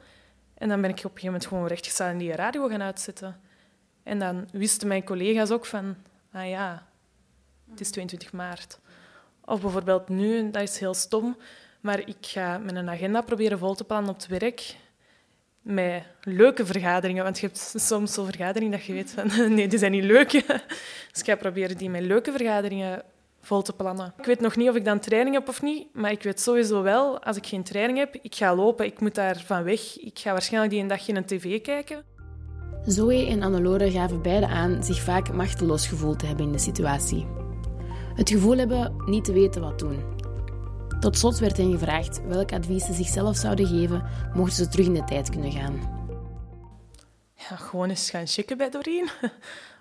En 0.54 0.70
dan 0.70 0.82
ben 0.82 0.90
ik 0.90 0.98
op 0.98 1.04
een 1.04 1.10
gegeven 1.10 1.26
moment 1.26 1.46
gewoon 1.46 1.68
rechtgestaan 1.68 2.10
en 2.10 2.18
die 2.18 2.36
radio 2.36 2.68
gaan 2.68 2.82
uitzetten. 2.82 3.40
En 4.04 4.20
dan 4.20 4.48
wisten 4.52 4.88
mijn 4.88 5.04
collega's 5.04 5.52
ook 5.52 5.66
van, 5.66 5.96
ah 6.32 6.50
ja, 6.50 6.88
het 7.70 7.80
is 7.80 7.90
22 7.90 8.34
maart. 8.34 8.80
Of 9.46 9.62
bijvoorbeeld 9.62 10.10
nu, 10.10 10.52
dat 10.52 10.62
is 10.62 10.80
heel 10.80 10.94
stom, 10.94 11.38
maar 11.82 12.00
ik 12.00 12.18
ga 12.22 12.58
mijn 12.58 12.90
agenda 12.90 13.22
proberen 13.22 13.60
vol 13.60 13.76
te 13.76 13.84
plannen 13.84 14.10
op 14.10 14.16
het 14.16 14.28
werk 14.28 14.76
met 15.68 16.04
leuke 16.22 16.66
vergaderingen. 16.66 17.24
Want 17.24 17.40
je 17.40 17.46
hebt 17.46 17.74
soms 17.76 18.14
zo'n 18.14 18.26
vergaderingen 18.26 18.72
dat 18.72 18.86
je 18.86 18.94
weet 18.94 19.12
van, 19.12 19.28
nee, 19.56 19.68
die 19.68 19.80
zijn 19.80 19.92
niet 19.92 20.04
leuk. 20.04 20.32
Dus 21.12 21.26
ik 21.26 21.26
ga 21.26 21.36
proberen 21.36 21.78
die 21.78 21.90
met 21.90 22.02
leuke 22.02 22.32
vergaderingen 22.32 23.04
vol 23.42 23.62
te 23.62 23.74
plannen. 23.74 24.14
Ik 24.18 24.26
weet 24.26 24.40
nog 24.40 24.56
niet 24.56 24.70
of 24.70 24.76
ik 24.76 24.86
dan 24.86 25.00
training 25.00 25.36
heb 25.36 25.48
of 25.48 25.62
niet, 25.62 25.88
maar 25.94 26.12
ik 26.12 26.24
weet 26.24 26.40
sowieso 26.40 26.82
wel, 26.82 27.24
als 27.24 27.38
ik 27.38 27.46
geen 27.46 27.64
training 27.64 27.98
heb, 27.98 28.16
ik 28.22 28.36
ga 28.36 28.56
lopen, 28.56 28.86
ik 28.86 29.00
moet 29.00 29.16
daar 29.16 29.44
van 29.46 29.64
weg. 29.64 30.00
Ik 30.00 30.20
ga 30.20 30.32
waarschijnlijk 30.32 30.74
die 30.74 30.82
een 30.82 30.88
dagje 30.88 31.16
een 31.16 31.26
tv 31.26 31.62
kijken. 31.62 32.04
Zoe 32.86 33.28
en 33.28 33.44
Annelore 33.44 33.92
gaven 33.92 34.22
beide 34.22 34.48
aan 34.48 34.84
zich 34.84 35.02
vaak 35.02 35.34
machteloos 35.34 35.88
gevoeld 35.88 36.20
te 36.20 36.26
hebben 36.26 36.46
in 36.46 36.52
de 36.52 36.58
situatie. 36.58 37.28
Het 38.16 38.30
gevoel 38.30 38.58
hebben 38.58 38.96
niet 39.06 39.24
te 39.24 39.34
weten 39.34 39.62
wat 39.62 39.80
doen. 39.80 40.17
Tot 41.00 41.18
slot 41.18 41.40
werd 41.40 41.58
hen 41.58 41.72
gevraagd 41.72 42.22
welk 42.28 42.52
advies 42.52 42.86
ze 42.86 42.94
zichzelf 42.94 43.36
zouden 43.36 43.68
geven 43.68 44.04
mochten 44.34 44.56
ze 44.56 44.68
terug 44.68 44.86
in 44.86 44.94
de 44.94 45.04
tijd 45.04 45.30
kunnen 45.30 45.52
gaan. 45.52 46.06
Ja, 47.34 47.56
gewoon 47.56 47.90
eens 47.90 48.10
gaan 48.10 48.28
checken 48.28 48.58
bij 48.58 48.70
Doreen. 48.70 49.10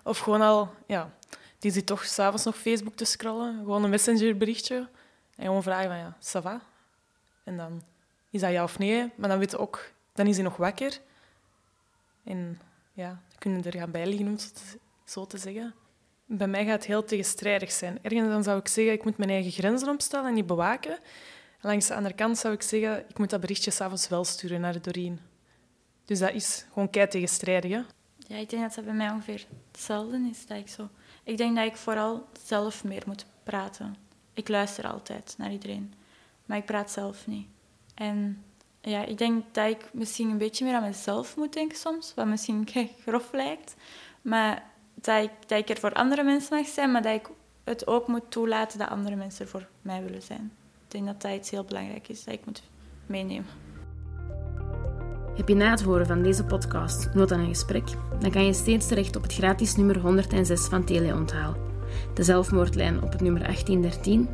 Of 0.03 0.17
gewoon 0.17 0.41
al, 0.41 0.69
ja, 0.85 1.13
die 1.59 1.71
zit 1.71 1.85
toch 1.85 2.05
s'avonds 2.05 2.43
nog 2.43 2.55
Facebook 2.55 2.95
te 2.95 3.05
scrollen. 3.05 3.57
Gewoon 3.57 3.83
een 3.83 3.89
messengerberichtje. 3.89 4.89
En 5.35 5.45
gewoon 5.45 5.63
vragen 5.63 5.87
van, 5.87 5.97
ja, 5.97 6.17
ça 6.19 6.41
va? 6.41 6.61
En 7.43 7.57
dan 7.57 7.81
is 8.29 8.41
dat 8.41 8.51
ja 8.51 8.63
of 8.63 8.79
nee. 8.79 9.11
Maar 9.15 9.29
dan 9.29 9.39
weet 9.39 9.57
ook, 9.57 9.91
dan 10.13 10.27
is 10.27 10.35
hij 10.35 10.43
nog 10.43 10.57
wakker. 10.57 10.99
En 12.23 12.61
ja, 12.93 13.21
kunnen 13.37 13.63
er 13.63 13.73
gaan 13.73 13.91
bijliggen, 13.91 14.27
om 14.27 14.33
het 14.33 14.77
zo 15.05 15.25
te 15.25 15.37
zeggen. 15.37 15.73
Bij 16.29 16.47
mij 16.47 16.65
gaat 16.65 16.73
het 16.73 16.85
heel 16.85 17.03
tegenstrijdig 17.03 17.71
zijn. 17.71 17.99
Ergens 18.01 18.27
dan 18.27 18.43
zou 18.43 18.59
ik 18.59 18.67
zeggen, 18.67 18.93
ik 18.93 19.03
moet 19.03 19.17
mijn 19.17 19.29
eigen 19.29 19.51
grenzen 19.51 19.89
opstellen 19.89 20.27
en 20.27 20.33
niet 20.33 20.45
bewaken. 20.45 20.91
En 20.91 21.69
langs 21.69 21.87
de 21.87 21.95
andere 21.95 22.15
kant 22.15 22.37
zou 22.37 22.53
ik 22.53 22.61
zeggen, 22.61 23.05
ik 23.09 23.17
moet 23.17 23.29
dat 23.29 23.39
berichtje 23.39 23.71
s'avonds 23.71 24.07
wel 24.07 24.23
sturen 24.23 24.61
naar 24.61 24.81
Doreen. 24.81 25.19
Dus 26.05 26.19
dat 26.19 26.33
is 26.33 26.65
gewoon 26.73 26.89
kei 26.89 27.07
tegenstrijdig. 27.07 27.85
Ja, 28.17 28.35
ik 28.35 28.49
denk 28.49 28.61
dat 28.61 28.73
dat 28.73 28.85
bij 28.85 28.93
mij 28.93 29.09
ongeveer 29.09 29.45
hetzelfde 29.71 30.29
is. 30.31 30.45
Dat 30.45 30.57
ik, 30.57 30.67
zo... 30.67 30.89
ik 31.23 31.37
denk 31.37 31.55
dat 31.55 31.65
ik 31.65 31.75
vooral 31.75 32.27
zelf 32.45 32.83
meer 32.83 33.03
moet 33.05 33.25
praten. 33.43 33.95
Ik 34.33 34.47
luister 34.47 34.87
altijd 34.87 35.35
naar 35.37 35.51
iedereen, 35.51 35.93
maar 36.45 36.57
ik 36.57 36.65
praat 36.65 36.91
zelf 36.91 37.27
niet. 37.27 37.47
En 37.93 38.43
ja, 38.81 39.05
ik 39.05 39.17
denk 39.17 39.43
dat 39.51 39.69
ik 39.69 39.89
misschien 39.93 40.29
een 40.29 40.37
beetje 40.37 40.65
meer 40.65 40.75
aan 40.75 40.83
mezelf 40.83 41.35
moet 41.35 41.53
denken 41.53 41.77
soms, 41.77 42.13
wat 42.13 42.25
misschien 42.25 42.67
grof 43.05 43.31
lijkt. 43.31 43.75
Maar 44.21 44.63
dat 45.01 45.23
ik, 45.23 45.31
dat 45.47 45.59
ik 45.59 45.69
er 45.69 45.77
voor 45.77 45.93
andere 45.93 46.23
mensen 46.23 46.57
mag 46.57 46.67
zijn, 46.67 46.91
maar 46.91 47.01
dat 47.01 47.13
ik 47.13 47.29
het 47.63 47.87
ook 47.87 48.07
moet 48.07 48.31
toelaten 48.31 48.79
dat 48.79 48.89
andere 48.89 49.15
mensen 49.15 49.45
er 49.45 49.51
voor 49.51 49.67
mij 49.81 50.03
willen 50.03 50.21
zijn. 50.21 50.51
Ik 50.85 50.91
denk 50.91 51.05
dat 51.05 51.21
dat 51.21 51.31
iets 51.31 51.49
heel 51.49 51.63
belangrijk 51.63 52.07
is, 52.07 52.23
dat 52.23 52.33
ik 52.33 52.45
moet 52.45 52.61
meenemen. 53.05 53.45
Heb 55.35 55.47
je 55.47 55.55
na 55.55 55.69
het 55.69 55.81
horen 55.81 56.07
van 56.07 56.21
deze 56.21 56.43
podcast 56.43 57.13
nood 57.13 57.31
aan 57.31 57.39
een 57.39 57.47
gesprek? 57.47 57.87
Dan 58.19 58.31
kan 58.31 58.45
je 58.45 58.53
steeds 58.53 58.87
terecht 58.87 59.15
op 59.15 59.21
het 59.21 59.33
gratis 59.33 59.75
nummer 59.75 59.99
106 59.99 60.67
van 60.67 60.83
Teleonthaal. 60.83 61.55
De 62.13 62.23
zelfmoordlijn 62.23 63.03
op 63.03 63.11
het 63.11 63.21
nummer 63.21 63.41
1813. 63.41 64.29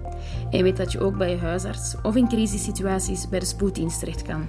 En 0.52 0.63
weet 0.63 0.78
dat 0.78 0.91
je 0.91 0.99
ook 0.99 1.17
bij 1.17 1.30
je 1.30 1.38
huisarts 1.38 1.95
of 2.04 2.15
in 2.15 2.28
crisissituaties 2.28 3.30
bij 3.30 3.39
de 3.39 3.45
spoeddienst 3.45 3.99
terecht 3.99 4.21
kan. 4.21 4.47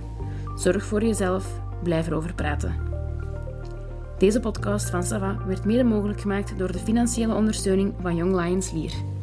Zorg 0.57 0.85
voor 0.85 1.05
jezelf, 1.05 1.47
blijf 1.83 2.07
erover 2.07 2.35
praten. 2.35 2.94
Deze 4.19 4.41
podcast 4.41 4.91
van 4.91 5.03
Sava 5.03 5.39
werd 5.47 5.65
mede 5.65 5.85
mogelijk 5.85 6.21
gemaakt 6.21 6.59
door 6.59 6.73
de 6.73 6.79
financiële 6.79 7.35
ondersteuning 7.35 7.95
van 8.01 8.17
Young 8.17 8.41
Lions 8.41 8.73
Lier. 8.73 9.14